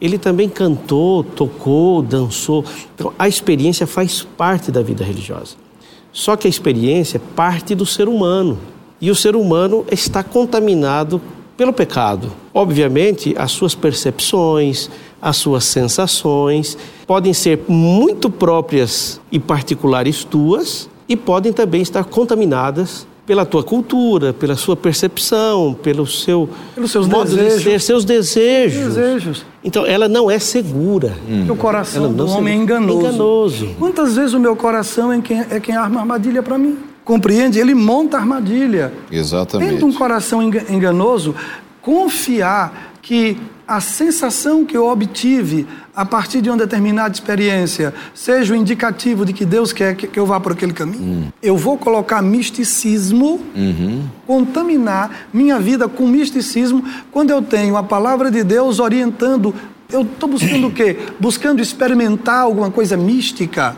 ele 0.00 0.18
também 0.18 0.48
cantou, 0.48 1.22
tocou, 1.22 2.02
dançou. 2.02 2.64
Então, 2.94 3.12
a 3.18 3.28
experiência 3.28 3.86
faz 3.86 4.22
parte 4.22 4.70
da 4.72 4.82
vida 4.82 5.04
religiosa. 5.04 5.56
Só 6.12 6.36
que 6.36 6.46
a 6.46 6.50
experiência 6.50 7.20
parte 7.36 7.74
do 7.74 7.84
ser 7.84 8.08
humano. 8.08 8.58
E 9.00 9.10
o 9.10 9.14
ser 9.14 9.36
humano 9.36 9.84
está 9.90 10.22
contaminado 10.22 11.20
pelo 11.56 11.72
pecado. 11.72 12.32
Obviamente, 12.54 13.34
as 13.36 13.52
suas 13.52 13.74
percepções, 13.74 14.90
as 15.20 15.36
suas 15.36 15.64
sensações 15.64 16.76
podem 17.06 17.34
ser 17.34 17.60
muito 17.68 18.30
próprias 18.30 19.20
e 19.30 19.38
particulares 19.38 20.24
tuas 20.24 20.88
e 21.06 21.16
podem 21.16 21.52
também 21.52 21.82
estar 21.82 22.04
contaminadas 22.04 23.06
pela 23.30 23.46
tua 23.46 23.62
cultura, 23.62 24.32
pela 24.32 24.56
sua 24.56 24.74
percepção, 24.74 25.72
pelo 25.72 26.04
seu 26.04 26.48
pelos 26.74 26.90
seus 26.90 27.06
modo 27.06 27.30
desejos. 27.30 27.58
de 27.62 27.70
ser, 27.70 27.80
seus 27.80 28.04
desejos. 28.04 28.84
desejos. 28.96 29.46
Então 29.62 29.86
ela 29.86 30.08
não 30.08 30.28
é 30.28 30.40
segura. 30.40 31.16
Hum. 31.30 31.46
O 31.48 31.54
coração 31.54 32.12
do 32.12 32.26
homem 32.26 32.54
é 32.58 32.62
enganoso. 32.62 32.98
enganoso. 33.06 33.68
Quantas 33.78 34.16
vezes 34.16 34.34
o 34.34 34.40
meu 34.40 34.56
coração 34.56 35.12
é 35.12 35.20
quem, 35.20 35.44
é 35.48 35.60
quem 35.60 35.76
arma 35.76 36.00
armadilha 36.00 36.42
para 36.42 36.58
mim? 36.58 36.76
Compreende? 37.04 37.60
Ele 37.60 37.72
monta 37.72 38.16
armadilha. 38.16 38.92
Exatamente. 39.12 39.74
Tendo 39.74 39.86
um 39.86 39.92
coração 39.92 40.42
enga- 40.42 40.64
enganoso, 40.68 41.32
confiar 41.82 42.90
que 43.02 43.36
a 43.66 43.80
sensação 43.80 44.64
que 44.64 44.76
eu 44.76 44.88
obtive 44.88 45.64
a 45.94 46.04
partir 46.04 46.40
de 46.40 46.50
uma 46.50 46.58
determinada 46.58 47.14
experiência 47.14 47.94
seja 48.12 48.52
o 48.52 48.56
indicativo 48.56 49.24
de 49.24 49.32
que 49.32 49.44
Deus 49.44 49.72
quer 49.72 49.94
que 49.94 50.18
eu 50.18 50.26
vá 50.26 50.40
por 50.40 50.52
aquele 50.52 50.72
caminho. 50.72 51.32
Eu 51.40 51.56
vou 51.56 51.78
colocar 51.78 52.20
misticismo, 52.20 53.40
contaminar 54.26 55.28
minha 55.32 55.58
vida 55.60 55.88
com 55.88 56.06
misticismo 56.06 56.84
quando 57.12 57.30
eu 57.30 57.40
tenho 57.40 57.76
a 57.76 57.82
palavra 57.82 58.30
de 58.30 58.42
Deus 58.42 58.80
orientando. 58.80 59.54
Eu 59.88 60.02
estou 60.02 60.28
buscando 60.28 60.66
o 60.66 60.72
quê? 60.72 60.96
Buscando 61.20 61.62
experimentar 61.62 62.40
alguma 62.40 62.70
coisa 62.70 62.96
mística. 62.96 63.76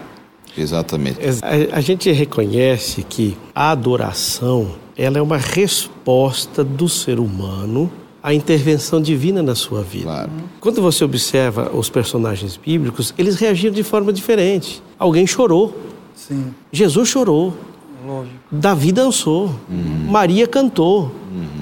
Exatamente. 0.56 1.18
A, 1.42 1.76
a 1.76 1.80
gente 1.80 2.10
reconhece 2.10 3.02
que 3.02 3.36
a 3.54 3.70
adoração 3.70 4.81
ela 4.96 5.18
é 5.18 5.22
uma 5.22 5.36
resposta 5.36 6.62
do 6.62 6.88
ser 6.88 7.18
humano 7.18 7.90
à 8.22 8.32
intervenção 8.32 9.00
divina 9.00 9.42
na 9.42 9.54
sua 9.54 9.82
vida. 9.82 10.04
Claro. 10.04 10.30
Quando 10.60 10.80
você 10.80 11.04
observa 11.04 11.70
os 11.74 11.88
personagens 11.90 12.56
bíblicos, 12.56 13.12
eles 13.18 13.36
reagiram 13.36 13.74
de 13.74 13.82
forma 13.82 14.12
diferente. 14.12 14.82
Alguém 14.98 15.26
chorou. 15.26 15.76
Sim, 16.14 16.54
Jesus 16.70 17.08
chorou. 17.08 17.54
lógico. 18.06 18.36
Davi 18.50 18.92
dançou. 18.92 19.54
Maria 20.08 20.46
cantou. 20.46 21.10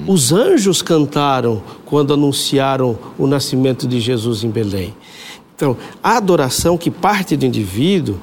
Os 0.05 0.31
anjos 0.31 0.81
cantaram 0.81 1.63
quando 1.85 2.13
anunciaram 2.13 2.97
o 3.17 3.25
nascimento 3.25 3.87
de 3.87 3.99
Jesus 3.99 4.43
em 4.43 4.49
Belém. 4.49 4.93
Então, 5.55 5.77
a 6.03 6.17
adoração 6.17 6.77
que 6.77 6.89
parte 6.89 7.37
do 7.37 7.45
indivíduo, 7.45 8.19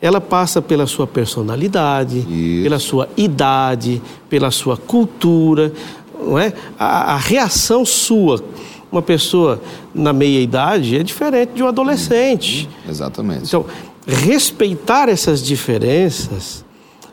ela 0.00 0.20
passa 0.20 0.62
pela 0.62 0.86
sua 0.86 1.06
personalidade, 1.06 2.18
Isso. 2.18 2.62
pela 2.62 2.78
sua 2.78 3.08
idade, 3.16 4.00
pela 4.30 4.50
sua 4.50 4.76
cultura, 4.76 5.72
não 6.20 6.38
é? 6.38 6.52
A, 6.78 7.14
a 7.14 7.16
reação 7.16 7.84
sua, 7.84 8.42
uma 8.90 9.02
pessoa 9.02 9.60
na 9.94 10.12
meia 10.12 10.40
idade 10.40 10.96
é 10.96 11.02
diferente 11.02 11.52
de 11.54 11.62
um 11.62 11.66
adolescente. 11.66 12.68
Exatamente. 12.88 13.44
Então, 13.46 13.66
respeitar 14.06 15.08
essas 15.08 15.42
diferenças 15.42 16.64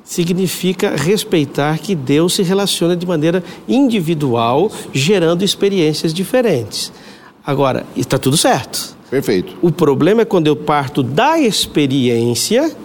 significa 0.03 0.95
respeitar 0.95 1.79
que 1.79 1.95
Deus 1.95 2.35
se 2.35 2.43
relaciona 2.43 2.95
de 2.95 3.07
maneira 3.07 3.43
individual, 3.67 4.71
gerando 4.93 5.43
experiências 5.43 6.13
diferentes. 6.13 6.93
Agora, 7.43 7.85
está 7.97 8.19
tudo 8.19 8.37
certo. 8.37 8.95
Perfeito. 9.15 9.55
O 9.61 9.71
problema 9.71 10.23
é 10.23 10.25
quando 10.25 10.47
eu 10.47 10.57
parto 10.57 11.01
da 11.01 11.39
experiência 11.39 12.75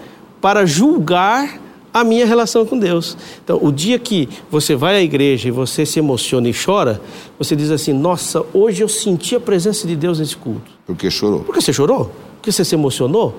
para 0.40 0.64
julgar 0.64 1.60
a 1.92 2.04
minha 2.04 2.24
relação 2.24 2.64
com 2.64 2.78
Deus. 2.78 3.16
Então, 3.42 3.58
o 3.60 3.72
dia 3.72 3.98
que 3.98 4.28
você 4.48 4.76
vai 4.76 4.94
à 4.94 5.02
igreja 5.02 5.48
e 5.48 5.50
você 5.50 5.84
se 5.84 5.98
emociona 5.98 6.48
e 6.48 6.54
chora, 6.54 7.00
você 7.36 7.56
diz 7.56 7.68
assim: 7.72 7.92
Nossa, 7.92 8.44
hoje 8.54 8.80
eu 8.80 8.88
senti 8.88 9.34
a 9.34 9.40
presença 9.40 9.88
de 9.88 9.96
Deus 9.96 10.20
nesse 10.20 10.36
culto. 10.36 10.70
Porque 10.86 11.10
chorou. 11.10 11.40
Porque 11.40 11.60
você 11.60 11.72
chorou? 11.72 12.12
Porque 12.36 12.52
você 12.52 12.64
se 12.64 12.76
emocionou? 12.76 13.36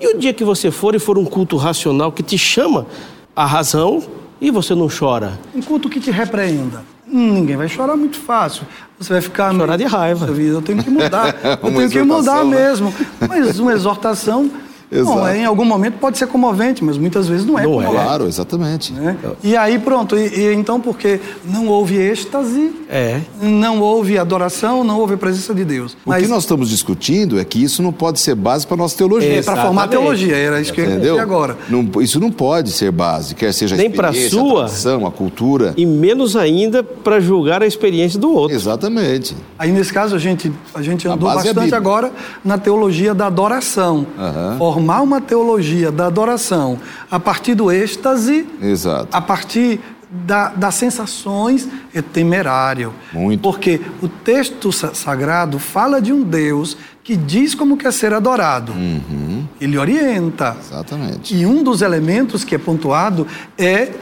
E 0.00 0.08
o 0.08 0.18
dia 0.18 0.34
que 0.34 0.42
você 0.42 0.72
for 0.72 0.96
e 0.96 0.98
for 0.98 1.16
um 1.16 1.24
culto 1.24 1.56
racional 1.56 2.10
que 2.10 2.24
te 2.24 2.36
chama 2.36 2.88
a 3.36 3.46
razão 3.46 4.02
e 4.40 4.50
você 4.50 4.74
não 4.74 4.88
chora? 4.88 5.38
Um 5.54 5.62
culto 5.62 5.88
que 5.88 6.00
te 6.00 6.10
repreenda. 6.10 6.82
Hum, 7.12 7.34
Ninguém 7.34 7.56
vai 7.56 7.68
chorar 7.68 7.96
muito 7.96 8.18
fácil. 8.18 8.64
Você 8.98 9.12
vai 9.12 9.20
ficar. 9.22 9.54
Chorar 9.54 9.76
de 9.76 9.84
raiva. 9.84 10.26
Vida, 10.26 10.54
Eu 10.56 10.62
tenho 10.62 10.82
que 10.82 10.90
mudar. 10.90 11.34
Eu 11.62 11.70
tenho 11.72 11.90
que 11.90 12.02
mudar 12.02 12.44
né? 12.44 12.56
mesmo. 12.56 12.92
Mas 13.28 13.58
uma 13.58 13.72
exortação. 13.72 14.50
Bom, 14.92 14.98
Exato. 15.12 15.26
é, 15.28 15.38
em 15.38 15.44
algum 15.46 15.64
momento 15.64 15.94
pode 15.98 16.18
ser 16.18 16.26
comovente, 16.26 16.84
mas 16.84 16.98
muitas 16.98 17.26
vezes 17.26 17.46
não 17.46 17.58
é. 17.58 17.62
Não 17.62 17.80
é. 17.80 17.84
comovente, 17.84 18.04
Claro, 18.04 18.26
exatamente. 18.26 18.92
né? 18.92 19.16
E 19.42 19.56
aí, 19.56 19.78
pronto. 19.78 20.16
E, 20.18 20.26
e 20.28 20.52
então, 20.54 20.78
porque 20.80 21.18
não 21.44 21.66
houve 21.68 21.96
êxtase, 21.96 22.72
É. 22.90 23.20
não 23.40 23.80
houve 23.80 24.18
adoração, 24.18 24.84
não 24.84 24.98
houve 25.00 25.14
a 25.14 25.16
presença 25.16 25.54
de 25.54 25.64
Deus. 25.64 25.96
O 26.04 26.12
que 26.12 26.26
nós 26.26 26.42
estamos 26.42 26.68
discutindo 26.68 27.40
é 27.40 27.44
que 27.44 27.62
isso 27.62 27.82
não 27.82 27.92
pode 27.92 28.20
ser 28.20 28.34
base 28.34 28.66
para 28.66 28.74
a 28.74 28.78
nossa 28.78 28.96
teologia. 28.96 29.38
é 29.38 29.42
para 29.42 29.56
formar 29.62 29.88
teologia, 29.88 30.36
era 30.36 30.60
isso 30.60 30.72
que 30.72 30.80
eu 30.80 31.18
agora. 31.18 31.56
Não- 31.68 31.88
isso 32.02 32.20
não 32.20 32.30
pode 32.30 32.70
ser 32.72 32.90
base, 32.90 33.34
quer 33.34 33.52
seja 33.54 33.74
a 33.74 33.78
Nem 33.78 33.86
experiência, 33.88 34.30
sua. 34.30 34.62
a 34.62 34.64
tradição, 34.66 35.06
a 35.06 35.10
cultura. 35.10 35.72
E 35.76 35.86
menos 35.86 36.36
ainda 36.36 36.82
para 36.82 37.18
julgar 37.20 37.62
a 37.62 37.66
experiência 37.66 38.18
do 38.20 38.32
outro. 38.32 38.54
Exatamente. 38.54 39.34
Aí, 39.58 39.70
nesse 39.72 39.92
caso, 39.92 40.14
a 40.14 40.18
gente, 40.18 40.52
a 40.74 40.82
gente 40.82 41.06
A 41.08 41.12
andou 41.14 41.28
base 41.28 41.48
é 41.48 41.50
a 41.50 41.54
bastante 41.54 41.74
agora 41.74 42.12
na 42.44 42.58
teologia 42.58 43.14
da 43.14 43.26
adoração. 43.26 44.06
Aham. 44.18 44.56
Formar 44.82 45.00
uma 45.02 45.20
teologia 45.20 45.92
da 45.92 46.06
adoração 46.08 46.76
a 47.08 47.20
partir 47.20 47.54
do 47.54 47.70
êxtase, 47.70 48.44
Exato. 48.60 49.06
a 49.16 49.20
partir 49.20 49.78
da- 50.10 50.48
das 50.48 50.74
sensações, 50.74 51.68
é 51.94 52.02
temerário. 52.02 52.92
Muito. 53.12 53.40
Porque 53.40 53.80
o 54.02 54.08
texto 54.08 54.72
sa- 54.72 54.92
sagrado 54.92 55.60
fala 55.60 56.02
de 56.02 56.12
um 56.12 56.24
Deus 56.24 56.76
que 57.04 57.14
diz 57.16 57.54
como 57.54 57.76
quer 57.76 57.92
ser 57.92 58.12
adorado. 58.12 58.72
Uhum. 58.72 59.44
Ele 59.60 59.78
orienta. 59.78 60.56
Exatamente. 60.60 61.32
E 61.32 61.46
um 61.46 61.62
dos 61.62 61.80
elementos 61.80 62.42
que 62.42 62.56
é 62.56 62.58
pontuado 62.58 63.24
é 63.56 63.92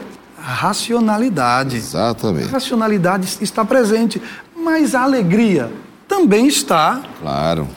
a 0.43 0.51
racionalidade. 0.51 1.75
A 1.75 1.77
Exatamente. 1.79 2.47
racionalidade 2.49 3.37
está 3.39 3.63
presente, 3.63 4.19
mas 4.57 4.95
a 4.95 5.03
alegria 5.03 5.71
também 6.07 6.47
está. 6.47 7.01
Claro. 7.21 7.67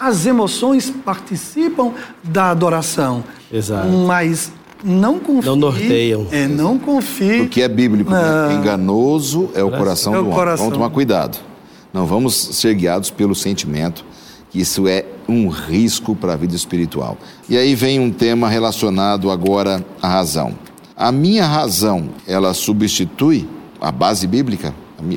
As 0.00 0.24
emoções 0.24 0.90
participam 1.04 1.92
da 2.24 2.50
adoração. 2.50 3.22
Exato. 3.52 3.86
Mas 3.88 4.50
não 4.82 5.18
confie. 5.18 5.46
Não 5.48 5.56
norteiam. 5.56 6.26
É, 6.30 6.48
não 6.48 6.78
confie. 6.78 7.40
Porque 7.40 7.60
é 7.60 7.68
bíblico, 7.68 8.10
né? 8.10 8.22
Não. 8.22 8.52
Enganoso 8.58 9.50
é 9.54 9.62
o 9.62 9.70
coração 9.70 10.14
É 10.14 10.16
o 10.18 10.20
do 10.20 10.24
homem. 10.26 10.38
coração. 10.38 10.64
Vamos 10.66 10.78
tomar 10.78 10.90
cuidado. 10.90 11.38
Não 11.92 12.06
vamos 12.06 12.34
ser 12.34 12.74
guiados 12.74 13.10
pelo 13.10 13.34
sentimento, 13.34 14.04
que 14.50 14.60
isso 14.60 14.88
é 14.88 15.04
um 15.28 15.48
risco 15.48 16.16
para 16.16 16.32
a 16.32 16.36
vida 16.36 16.54
espiritual. 16.56 17.18
E 17.48 17.56
aí 17.58 17.74
vem 17.74 18.00
um 18.00 18.10
tema 18.10 18.48
relacionado 18.48 19.30
agora 19.30 19.84
à 20.00 20.08
razão. 20.08 20.54
A 20.96 21.10
minha 21.12 21.46
razão, 21.46 22.08
ela 22.26 22.54
substitui 22.54 23.46
a 23.80 23.90
base 23.92 24.26
bíblica? 24.26 24.74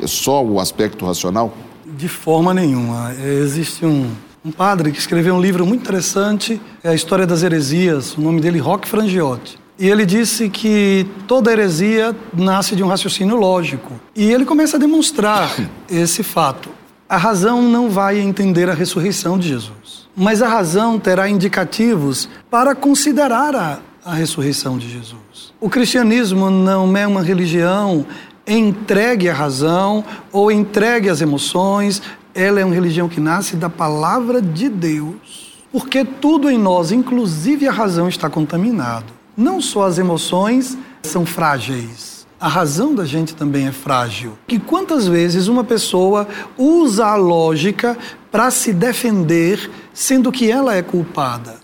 Só 0.07 0.43
o 0.43 0.59
aspecto 0.59 1.05
racional? 1.05 1.53
De 1.85 2.07
forma 2.07 2.53
nenhuma. 2.53 3.13
É, 3.19 3.33
Existe 3.39 3.85
um, 3.85 4.09
um 4.45 4.51
padre 4.51 4.91
que 4.91 4.99
escreveu 4.99 5.35
um 5.35 5.41
livro 5.41 5.65
muito 5.65 5.81
interessante, 5.81 6.61
é 6.83 6.89
a 6.89 6.93
História 6.93 7.25
das 7.25 7.43
Heresias, 7.43 8.17
o 8.17 8.21
nome 8.21 8.41
dele 8.41 8.59
Roque 8.59 8.87
Frangiotti. 8.87 9.57
E 9.79 9.87
ele 9.87 10.05
disse 10.05 10.49
que 10.49 11.07
toda 11.27 11.51
heresia 11.51 12.15
nasce 12.33 12.75
de 12.75 12.83
um 12.83 12.87
raciocínio 12.87 13.37
lógico. 13.37 13.93
E 14.15 14.31
ele 14.31 14.45
começa 14.45 14.77
a 14.77 14.79
demonstrar 14.79 15.49
esse 15.89 16.23
fato. 16.23 16.69
A 17.07 17.17
razão 17.17 17.61
não 17.61 17.89
vai 17.89 18.19
entender 18.19 18.69
a 18.69 18.73
ressurreição 18.73 19.37
de 19.37 19.47
Jesus, 19.47 20.09
mas 20.15 20.41
a 20.41 20.47
razão 20.47 20.99
terá 20.99 21.29
indicativos 21.29 22.27
para 22.49 22.75
considerar 22.75 23.55
a, 23.55 23.79
a 24.05 24.13
ressurreição 24.13 24.77
de 24.77 24.89
Jesus. 24.89 25.53
O 25.59 25.69
cristianismo 25.69 26.49
não 26.49 26.95
é 26.97 27.07
uma 27.07 27.21
religião 27.21 28.05
entregue 28.45 29.29
à 29.29 29.33
razão 29.33 30.03
ou 30.31 30.51
entregue 30.51 31.09
às 31.09 31.21
emoções, 31.21 32.01
ela 32.33 32.59
é 32.59 32.65
uma 32.65 32.73
religião 32.73 33.07
que 33.07 33.19
nasce 33.19 33.55
da 33.55 33.69
palavra 33.69 34.41
de 34.41 34.69
Deus. 34.69 35.53
Porque 35.71 36.05
tudo 36.05 36.49
em 36.49 36.57
nós, 36.57 36.91
inclusive 36.91 37.67
a 37.67 37.71
razão, 37.71 38.07
está 38.07 38.29
contaminado. 38.29 39.11
Não 39.35 39.59
só 39.59 39.85
as 39.85 39.97
emoções 39.97 40.77
são 41.01 41.25
frágeis, 41.25 42.27
a 42.39 42.47
razão 42.47 42.93
da 42.93 43.05
gente 43.05 43.35
também 43.35 43.67
é 43.67 43.71
frágil. 43.71 44.37
Que 44.45 44.59
quantas 44.59 45.07
vezes 45.07 45.47
uma 45.47 45.63
pessoa 45.63 46.27
usa 46.57 47.07
a 47.07 47.15
lógica 47.15 47.97
para 48.31 48.51
se 48.51 48.73
defender, 48.73 49.71
sendo 49.93 50.31
que 50.31 50.51
ela 50.51 50.75
é 50.75 50.81
culpada, 50.81 51.55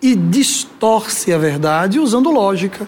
e 0.00 0.14
distorce 0.14 1.32
a 1.32 1.38
verdade 1.38 1.98
usando 1.98 2.30
lógica. 2.30 2.86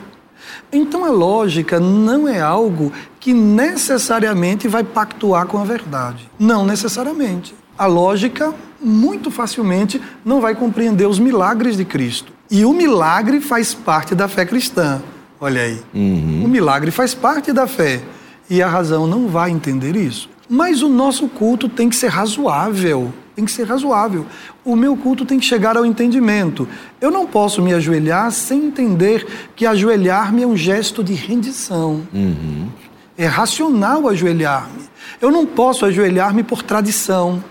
Então 0.72 1.04
a 1.04 1.10
lógica 1.10 1.80
não 1.80 2.28
é 2.28 2.40
algo 2.40 2.92
que 3.20 3.34
necessariamente 3.34 4.66
vai 4.66 4.82
pactuar 4.82 5.46
com 5.46 5.58
a 5.58 5.64
verdade. 5.64 6.28
Não 6.38 6.64
necessariamente. 6.64 7.54
A 7.78 7.86
lógica 7.86 8.54
muito 8.80 9.30
facilmente 9.30 10.00
não 10.24 10.40
vai 10.40 10.54
compreender 10.54 11.06
os 11.06 11.18
milagres 11.18 11.76
de 11.76 11.84
Cristo. 11.84 12.32
E 12.50 12.64
o 12.64 12.72
milagre 12.72 13.40
faz 13.40 13.74
parte 13.74 14.14
da 14.14 14.26
fé 14.26 14.44
cristã. 14.46 15.02
Olha 15.38 15.62
aí. 15.62 15.80
Uhum. 15.94 16.44
O 16.44 16.48
milagre 16.48 16.90
faz 16.90 17.14
parte 17.14 17.52
da 17.52 17.66
fé. 17.66 18.02
E 18.48 18.60
a 18.62 18.68
razão 18.68 19.06
não 19.06 19.28
vai 19.28 19.50
entender 19.50 19.94
isso. 19.94 20.28
Mas 20.48 20.82
o 20.82 20.88
nosso 20.88 21.28
culto 21.28 21.68
tem 21.68 21.88
que 21.88 21.94
ser 21.94 22.08
razoável. 22.08 23.12
Tem 23.36 23.44
que 23.44 23.52
ser 23.52 23.64
razoável. 23.64 24.26
O 24.64 24.74
meu 24.74 24.96
culto 24.96 25.24
tem 25.24 25.38
que 25.38 25.46
chegar 25.46 25.76
ao 25.76 25.86
entendimento. 25.86 26.66
Eu 27.00 27.10
não 27.10 27.26
posso 27.26 27.62
me 27.62 27.72
ajoelhar 27.72 28.32
sem 28.32 28.64
entender 28.66 29.26
que 29.54 29.64
ajoelhar-me 29.64 30.42
é 30.42 30.46
um 30.46 30.56
gesto 30.56 31.04
de 31.04 31.14
rendição. 31.14 32.02
Uhum. 32.12 32.68
É 33.20 33.26
racional 33.26 34.08
ajoelhar-me. 34.08 34.88
Eu 35.20 35.30
não 35.30 35.44
posso 35.44 35.84
ajoelhar-me 35.84 36.42
por 36.42 36.62
tradição. 36.62 37.44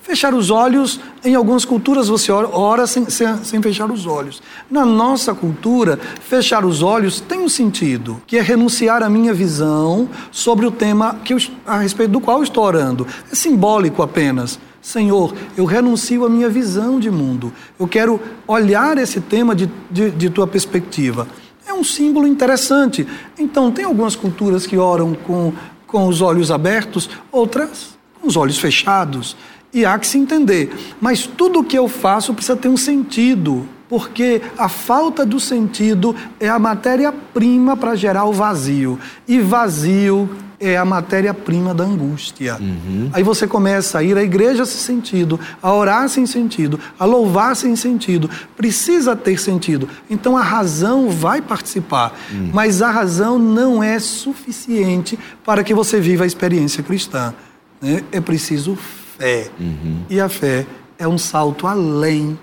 Fechar 0.00 0.32
os 0.32 0.50
olhos, 0.50 1.00
em 1.24 1.34
algumas 1.34 1.64
culturas 1.64 2.06
você 2.06 2.30
ora 2.30 2.86
sem, 2.86 3.10
sem, 3.10 3.42
sem, 3.42 3.60
fechar 3.60 3.90
os 3.90 4.06
olhos. 4.06 4.40
Na 4.70 4.86
nossa 4.86 5.34
cultura, 5.34 5.98
fechar 6.20 6.64
os 6.64 6.80
olhos 6.80 7.20
tem 7.20 7.40
um 7.40 7.48
sentido, 7.48 8.22
que 8.24 8.38
é 8.38 8.40
renunciar 8.40 9.02
à 9.02 9.10
minha 9.10 9.34
visão 9.34 10.08
sobre 10.30 10.64
o 10.64 10.70
tema 10.70 11.18
que 11.24 11.34
eu, 11.34 11.38
a 11.66 11.78
respeito 11.78 12.12
do 12.12 12.20
qual 12.20 12.38
eu 12.38 12.44
estou 12.44 12.62
orando. 12.62 13.04
É 13.32 13.34
simbólico 13.34 14.04
apenas. 14.04 14.60
Senhor, 14.80 15.34
eu 15.56 15.64
renuncio 15.64 16.24
à 16.24 16.30
minha 16.30 16.48
visão 16.48 17.00
de 17.00 17.10
mundo. 17.10 17.52
Eu 17.80 17.88
quero 17.88 18.20
olhar 18.46 18.96
esse 18.96 19.20
tema 19.20 19.56
de, 19.56 19.68
de, 19.90 20.12
de 20.12 20.30
tua 20.30 20.46
perspectiva. 20.46 21.26
É 21.66 21.72
um 21.72 21.84
símbolo 21.84 22.26
interessante. 22.26 23.06
Então, 23.38 23.70
tem 23.70 23.84
algumas 23.84 24.16
culturas 24.16 24.66
que 24.66 24.76
oram 24.76 25.14
com, 25.14 25.52
com 25.86 26.06
os 26.06 26.20
olhos 26.20 26.50
abertos, 26.50 27.08
outras 27.30 27.98
com 28.20 28.28
os 28.28 28.36
olhos 28.36 28.58
fechados 28.58 29.36
e 29.72 29.84
há 29.84 29.98
que 29.98 30.06
se 30.06 30.18
entender. 30.18 30.72
Mas 31.00 31.26
tudo 31.26 31.60
o 31.60 31.64
que 31.64 31.78
eu 31.78 31.88
faço 31.88 32.34
precisa 32.34 32.56
ter 32.56 32.68
um 32.68 32.76
sentido, 32.76 33.66
porque 33.90 34.40
a 34.56 34.68
falta 34.68 35.26
do 35.26 35.40
sentido 35.40 36.14
é 36.38 36.48
a 36.48 36.60
matéria-prima 36.60 37.76
para 37.76 37.96
gerar 37.96 38.24
o 38.24 38.32
vazio. 38.32 39.00
E 39.26 39.40
vazio 39.40 40.30
é 40.60 40.76
a 40.76 40.84
matéria-prima 40.84 41.74
da 41.74 41.82
angústia. 41.82 42.56
Uhum. 42.60 43.10
Aí 43.12 43.24
você 43.24 43.48
começa 43.48 43.98
a 43.98 44.02
ir 44.04 44.16
à 44.16 44.22
igreja 44.22 44.64
sem 44.64 44.96
sentido, 44.96 45.40
a 45.60 45.74
orar 45.74 46.08
sem 46.08 46.24
sentido, 46.24 46.78
a 46.96 47.04
louvar 47.04 47.56
sem 47.56 47.74
sentido. 47.74 48.30
Precisa 48.56 49.16
ter 49.16 49.40
sentido. 49.40 49.88
Então 50.08 50.36
a 50.36 50.42
razão 50.42 51.10
vai 51.10 51.42
participar, 51.42 52.16
uhum. 52.30 52.50
mas 52.52 52.82
a 52.82 52.90
razão 52.92 53.40
não 53.40 53.82
é 53.82 53.98
suficiente 53.98 55.18
para 55.44 55.64
que 55.64 55.74
você 55.74 55.98
viva 55.98 56.22
a 56.22 56.26
experiência 56.28 56.82
cristã. 56.84 57.34
Né? 57.82 58.04
É 58.12 58.20
preciso 58.20 58.78
fé. 59.18 59.48
Uhum. 59.58 60.04
E 60.08 60.20
a 60.20 60.28
fé 60.28 60.64
é 60.96 61.08
um 61.08 61.18
salto 61.18 61.66
além 61.66 62.38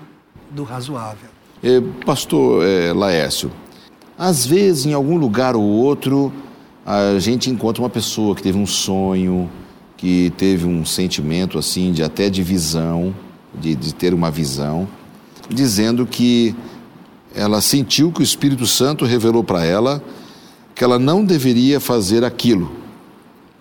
do 0.50 0.62
razoável. 0.62 1.37
É, 1.62 1.80
pastor 2.04 2.64
é, 2.64 2.92
Laércio, 2.92 3.50
às 4.16 4.46
vezes 4.46 4.86
em 4.86 4.92
algum 4.92 5.16
lugar 5.16 5.56
ou 5.56 5.62
outro 5.62 6.32
a 6.86 7.18
gente 7.18 7.50
encontra 7.50 7.82
uma 7.82 7.90
pessoa 7.90 8.34
que 8.34 8.42
teve 8.42 8.56
um 8.56 8.66
sonho, 8.66 9.50
que 9.96 10.32
teve 10.36 10.66
um 10.66 10.86
sentimento 10.86 11.58
assim 11.58 11.92
de 11.92 12.02
até 12.02 12.30
de 12.30 12.42
visão, 12.42 13.14
de, 13.52 13.74
de 13.74 13.94
ter 13.94 14.14
uma 14.14 14.30
visão, 14.30 14.88
dizendo 15.50 16.06
que 16.06 16.54
ela 17.34 17.60
sentiu 17.60 18.10
que 18.10 18.20
o 18.20 18.22
Espírito 18.22 18.66
Santo 18.66 19.04
revelou 19.04 19.44
para 19.44 19.64
ela 19.64 20.02
que 20.74 20.84
ela 20.84 20.98
não 20.98 21.24
deveria 21.24 21.80
fazer 21.80 22.24
aquilo. 22.24 22.70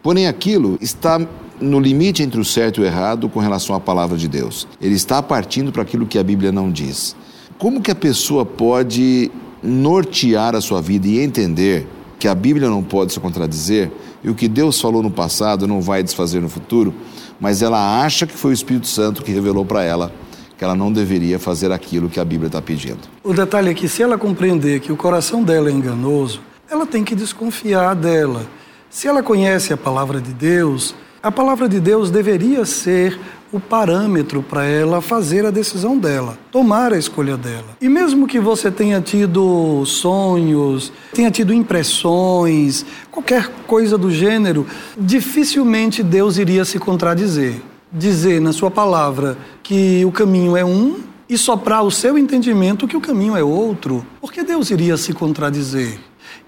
Porém, 0.04 0.28
aquilo 0.28 0.78
está 0.80 1.20
no 1.60 1.80
limite 1.80 2.22
entre 2.22 2.40
o 2.40 2.46
certo 2.46 2.80
e 2.80 2.84
o 2.84 2.86
errado 2.86 3.28
com 3.28 3.40
relação 3.40 3.76
à 3.76 3.80
palavra 3.80 4.16
de 4.16 4.28
Deus. 4.28 4.68
Ele 4.80 4.94
está 4.94 5.22
partindo 5.24 5.72
para 5.72 5.82
aquilo 5.82 6.06
que 6.06 6.20
a 6.20 6.24
Bíblia 6.24 6.52
não 6.52 6.72
diz. 6.72 7.16
Como 7.58 7.82
que 7.82 7.90
a 7.90 7.96
pessoa 7.96 8.46
pode 8.46 9.32
nortear 9.64 10.56
a 10.56 10.62
sua 10.62 10.82
vida 10.82 11.08
e 11.08 11.20
entender 11.20 11.88
que 12.20 12.28
a 12.28 12.36
Bíblia 12.36 12.70
não 12.70 12.84
pode 12.84 13.14
se 13.14 13.20
contradizer 13.20 13.92
e 14.24 14.30
o 14.30 14.36
que 14.36 14.48
Deus 14.48 14.80
falou 14.80 15.02
no 15.02 15.10
passado 15.10 15.68
não 15.68 15.82
vai 15.82 16.04
desfazer 16.04 16.40
no 16.42 16.50
futuro, 16.50 16.94
mas 17.40 17.62
ela 17.62 18.04
acha 18.04 18.28
que 18.28 18.34
foi 18.34 18.52
o 18.52 18.54
Espírito 18.54 18.88
Santo 18.88 19.24
que 19.24 19.32
revelou 19.32 19.66
para 19.66 19.84
ela 19.84 20.12
que 20.58 20.64
ela 20.64 20.76
não 20.76 20.92
deveria 20.92 21.38
fazer 21.38 21.72
aquilo 21.72 22.10
que 22.10 22.20
a 22.20 22.26
Bíblia 22.26 22.48
está 22.48 22.62
pedindo. 22.62 23.00
O 23.24 23.32
detalhe 23.32 23.70
é 23.70 23.74
que 23.76 23.88
se 23.88 24.02
ela 24.02 24.18
compreender 24.18 24.80
que 24.80 24.92
o 24.92 24.98
coração 24.98 25.44
dela 25.44 25.70
é 25.70 25.72
enganoso, 25.72 26.42
ela 26.70 26.86
tem 26.86 27.04
que 27.04 27.14
desconfiar 27.14 27.96
dela. 27.96 28.48
Se 28.90 29.08
ela 29.08 29.22
conhece 29.22 29.72
a 29.72 29.78
palavra 29.78 30.20
de 30.20 30.34
Deus, 30.34 30.96
a 31.28 31.32
palavra 31.32 31.68
de 31.68 31.82
Deus 31.82 32.10
deveria 32.10 32.64
ser 32.64 33.20
o 33.52 33.60
parâmetro 33.60 34.42
para 34.42 34.64
ela 34.64 35.02
fazer 35.02 35.46
a 35.46 35.52
decisão 35.52 35.98
dela, 35.98 36.40
tomar 36.50 36.94
a 36.94 36.98
escolha 36.98 37.36
dela. 37.36 37.76
E 37.82 37.90
mesmo 37.90 38.28
que 38.28 38.40
você 38.40 38.72
tenha 38.72 39.02
tido 39.02 39.86
sonhos, 39.86 40.90
tenha 41.14 41.30
tido 41.30 41.54
impressões, 41.54 42.86
qualquer 43.12 43.50
coisa 43.68 43.98
do 43.98 44.10
gênero, 44.10 44.66
dificilmente 44.98 46.02
Deus 46.02 46.38
iria 46.38 46.64
se 46.64 46.80
contradizer. 46.80 47.62
Dizer 47.92 48.40
na 48.40 48.54
sua 48.54 48.72
palavra 48.72 49.38
que 49.62 50.06
o 50.06 50.14
caminho 50.14 50.56
é 50.56 50.64
um 50.64 51.02
e 51.28 51.38
soprar 51.38 51.84
o 51.84 51.92
seu 51.92 52.18
entendimento 52.18 52.88
que 52.88 52.96
o 52.96 53.02
caminho 53.02 53.36
é 53.36 53.44
outro. 53.44 54.06
Porque 54.22 54.44
Deus 54.44 54.72
iria 54.72 54.96
se 54.96 55.12
contradizer? 55.12 56.00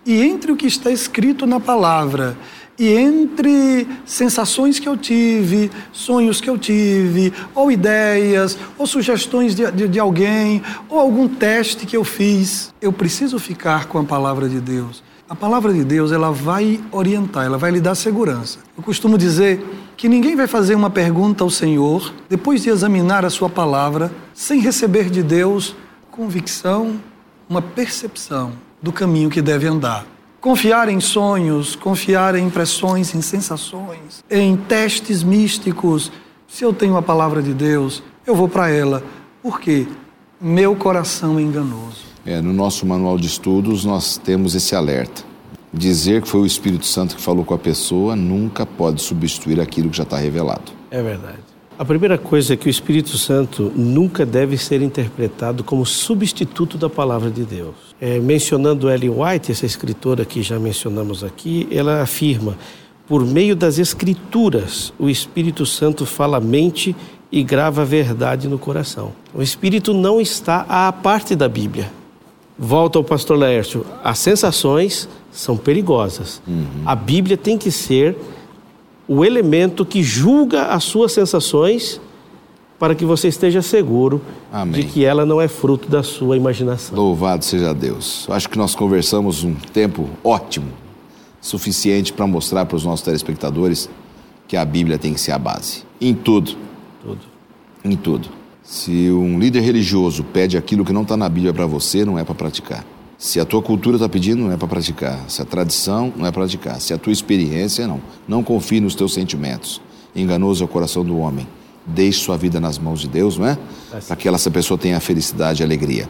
E 0.05 0.21
entre 0.21 0.53
o 0.53 0.55
que 0.55 0.67
está 0.67 0.89
escrito 0.89 1.45
na 1.45 1.59
palavra 1.59 2.37
e 2.79 2.93
entre 2.93 3.85
sensações 4.05 4.79
que 4.79 4.87
eu 4.87 4.95
tive, 4.95 5.69
sonhos 5.91 6.39
que 6.39 6.49
eu 6.49 6.57
tive, 6.57 7.33
ou 7.53 7.69
ideias, 7.69 8.57
ou 8.77 8.87
sugestões 8.87 9.53
de, 9.53 9.69
de, 9.69 9.87
de, 9.89 9.99
alguém, 9.99 10.63
ou 10.87 10.97
algum 10.97 11.27
teste 11.27 11.85
que 11.85 11.97
eu 11.97 12.05
fiz, 12.05 12.73
eu 12.81 12.93
preciso 12.93 13.37
ficar 13.37 13.87
com 13.87 13.99
a 13.99 14.03
palavra 14.05 14.47
de 14.47 14.61
Deus. 14.61 15.03
A 15.29 15.35
palavra 15.35 15.73
de 15.73 15.83
Deus, 15.83 16.13
ela 16.13 16.31
vai 16.31 16.79
orientar, 16.89 17.45
ela 17.45 17.57
vai 17.57 17.69
lhe 17.69 17.81
dar 17.81 17.95
segurança. 17.95 18.59
Eu 18.75 18.81
costumo 18.81 19.17
dizer 19.17 19.63
que 19.97 20.07
ninguém 20.07 20.35
vai 20.35 20.47
fazer 20.47 20.73
uma 20.73 20.89
pergunta 20.89 21.43
ao 21.43 21.49
Senhor, 21.49 22.13
depois 22.29 22.63
de 22.63 22.69
examinar 22.69 23.25
a 23.25 23.29
sua 23.29 23.49
palavra, 23.49 24.09
sem 24.33 24.61
receber 24.61 25.09
de 25.09 25.21
Deus 25.21 25.75
convicção, 26.09 26.99
uma 27.47 27.61
percepção 27.61 28.53
do 28.81 28.91
caminho 28.91 29.29
que 29.29 29.41
deve 29.41 29.67
andar. 29.67 30.05
Confiar 30.41 30.88
em 30.88 31.02
sonhos, 31.02 31.75
confiar 31.75 32.34
em 32.34 32.45
impressões, 32.45 33.13
em 33.13 33.21
sensações, 33.21 34.23
em 34.30 34.56
testes 34.56 35.21
místicos. 35.21 36.10
Se 36.47 36.63
eu 36.63 36.73
tenho 36.73 36.95
a 36.95 37.02
palavra 37.02 37.41
de 37.43 37.54
Deus, 37.54 38.02
eu 38.25 38.34
vou 38.34 38.47
para 38.47 38.69
ela. 38.69 39.04
Por 39.43 39.60
quê? 39.60 39.86
Meu 40.39 40.78
coração 40.78 41.38
é 41.38 41.41
enganoso. 41.41 42.06
É, 42.25 42.41
no 42.41 42.54
nosso 42.54 42.86
manual 42.86 43.17
de 43.17 43.28
estudos, 43.28 43.84
nós 43.84 44.17
temos 44.17 44.56
esse 44.56 44.73
alerta. 44.73 45.23
Dizer 45.73 46.21
que 46.21 46.30
foi 46.30 46.39
o 46.39 46.45
Espírito 46.45 46.86
Santo 46.86 47.17
que 47.17 47.21
falou 47.21 47.43
com 47.43 47.54
a 47.54 47.60
pessoa 47.60 48.15
nunca 48.15 48.65
pode 48.65 49.02
substituir 49.02 49.60
aquilo 49.60 49.89
que 49.89 49.97
já 49.97 50.04
está 50.04 50.17
revelado. 50.17 50.71
É 50.89 51.04
verdade. 51.04 51.48
A 51.79 51.85
primeira 51.85 52.17
coisa 52.17 52.55
é 52.55 52.57
que 52.57 52.67
o 52.67 52.69
Espírito 52.69 53.17
Santo 53.17 53.71
nunca 53.73 54.25
deve 54.25 54.57
ser 54.57 54.81
interpretado 54.81 55.63
como 55.63 55.85
substituto 55.85 56.77
da 56.77 56.89
palavra 56.89 57.31
de 57.31 57.45
Deus. 57.45 57.73
É, 58.01 58.19
mencionando 58.19 58.91
Ellen 58.91 59.11
White, 59.11 59.53
essa 59.53 59.65
escritora 59.65 60.25
que 60.25 60.41
já 60.43 60.59
mencionamos 60.59 61.23
aqui, 61.23 61.69
ela 61.71 62.01
afirma: 62.01 62.57
por 63.07 63.25
meio 63.25 63.55
das 63.55 63.79
Escrituras, 63.79 64.91
o 64.99 65.09
Espírito 65.09 65.65
Santo 65.65 66.05
fala 66.05 66.35
a 66.35 66.41
mente 66.41 66.93
e 67.31 67.41
grava 67.43 67.83
a 67.83 67.85
verdade 67.85 68.49
no 68.49 68.59
coração. 68.59 69.13
O 69.33 69.41
Espírito 69.41 69.93
não 69.93 70.19
está 70.19 70.65
à 70.67 70.91
parte 70.91 71.33
da 71.33 71.47
Bíblia. 71.47 71.89
Volta 72.57 72.99
ao 72.99 73.05
pastor 73.05 73.39
Laércio: 73.39 73.85
as 74.03 74.19
sensações 74.19 75.07
são 75.31 75.55
perigosas. 75.55 76.41
Uhum. 76.45 76.83
A 76.85 76.93
Bíblia 76.93 77.37
tem 77.37 77.57
que 77.57 77.71
ser 77.71 78.17
o 79.09 79.25
elemento 79.25 79.83
que 79.83 80.03
julga 80.03 80.67
as 80.67 80.83
suas 80.83 81.11
sensações 81.11 81.99
para 82.77 82.93
que 82.93 83.03
você 83.03 83.27
esteja 83.27 83.59
seguro 83.59 84.21
Amém. 84.53 84.81
de 84.81 84.87
que 84.87 85.03
ela 85.03 85.25
não 85.25 85.41
é 85.41 85.47
fruto 85.47 85.89
da 85.89 86.03
sua 86.03 86.37
imaginação. 86.37 86.95
Louvado 86.95 87.43
seja 87.43 87.73
Deus. 87.73 88.27
Acho 88.29 88.47
que 88.47 88.57
nós 88.57 88.75
conversamos 88.75 89.43
um 89.43 89.55
tempo 89.55 90.07
ótimo, 90.23 90.67
suficiente 91.41 92.13
para 92.13 92.27
mostrar 92.27 92.65
para 92.65 92.77
os 92.77 92.85
nossos 92.85 93.03
telespectadores 93.03 93.89
que 94.47 94.55
a 94.55 94.63
Bíblia 94.63 94.99
tem 94.99 95.15
que 95.15 95.19
ser 95.19 95.31
a 95.31 95.39
base. 95.39 95.83
Em 95.99 96.13
tudo. 96.13 96.55
Tudo. 97.03 97.21
Em 97.83 97.95
tudo. 97.95 98.29
Se 98.61 99.09
um 99.09 99.39
líder 99.39 99.61
religioso 99.61 100.23
pede 100.23 100.55
aquilo 100.55 100.85
que 100.85 100.93
não 100.93 101.01
está 101.01 101.17
na 101.17 101.27
Bíblia 101.27 101.51
para 101.51 101.65
você, 101.65 102.05
não 102.05 102.19
é 102.19 102.23
para 102.23 102.35
praticar. 102.35 102.85
Se 103.19 103.38
a 103.38 103.43
tua 103.43 103.62
cultura 103.62 103.97
está 103.97 104.08
pedindo, 104.08 104.43
não 104.43 104.51
é 104.53 104.55
para 104.55 104.69
praticar. 104.69 105.19
Se 105.27 105.41
a 105.41 105.45
tradição, 105.45 106.13
não 106.15 106.25
é 106.25 106.32
para 106.32 106.43
praticar. 106.43 106.79
Se 106.79 106.93
a 106.93 106.97
tua 106.97 107.12
experiência, 107.12 107.86
não. 107.86 107.99
Não 108.25 108.41
confie 108.41 108.79
nos 108.79 108.95
teus 108.95 109.13
sentimentos. 109.13 109.82
Enganoso 110.15 110.63
é 110.63 110.65
o 110.65 110.69
coração 110.69 111.03
do 111.03 111.17
homem. 111.17 111.45
Deixe 111.86 112.19
sua 112.21 112.38
vida 112.38 112.62
nas 112.62 112.79
mãos 112.79 113.01
de 113.01 113.10
Deus, 113.10 113.38
não 113.38 113.45
é? 113.45 113.58
Para 114.08 114.15
que 114.15 114.29
essa 114.29 114.49
pessoa 114.49 114.77
tenha 114.77 114.97
felicidade 115.01 115.62
e 115.62 115.65
alegria. 115.65 116.10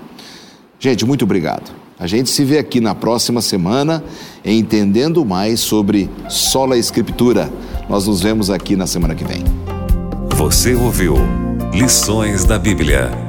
Gente, 0.80 1.04
muito 1.04 1.24
obrigado. 1.26 1.72
A 1.98 2.06
gente 2.06 2.30
se 2.30 2.46
vê 2.46 2.60
aqui 2.60 2.80
na 2.80 2.94
próxima 2.94 3.42
semana 3.42 4.04
entendendo 4.46 5.26
mais 5.26 5.62
sobre 5.62 6.08
sola 6.30 6.78
escritura. 6.78 7.52
Nós 7.90 8.06
nos 8.06 8.22
vemos 8.22 8.52
aqui 8.52 8.76
na 8.76 8.86
semana 8.86 9.16
que 9.16 9.24
vem. 9.24 9.44
Você 10.36 10.76
ouviu 10.76 11.16
Lições 11.74 12.46
da 12.46 12.60
Bíblia 12.60 13.29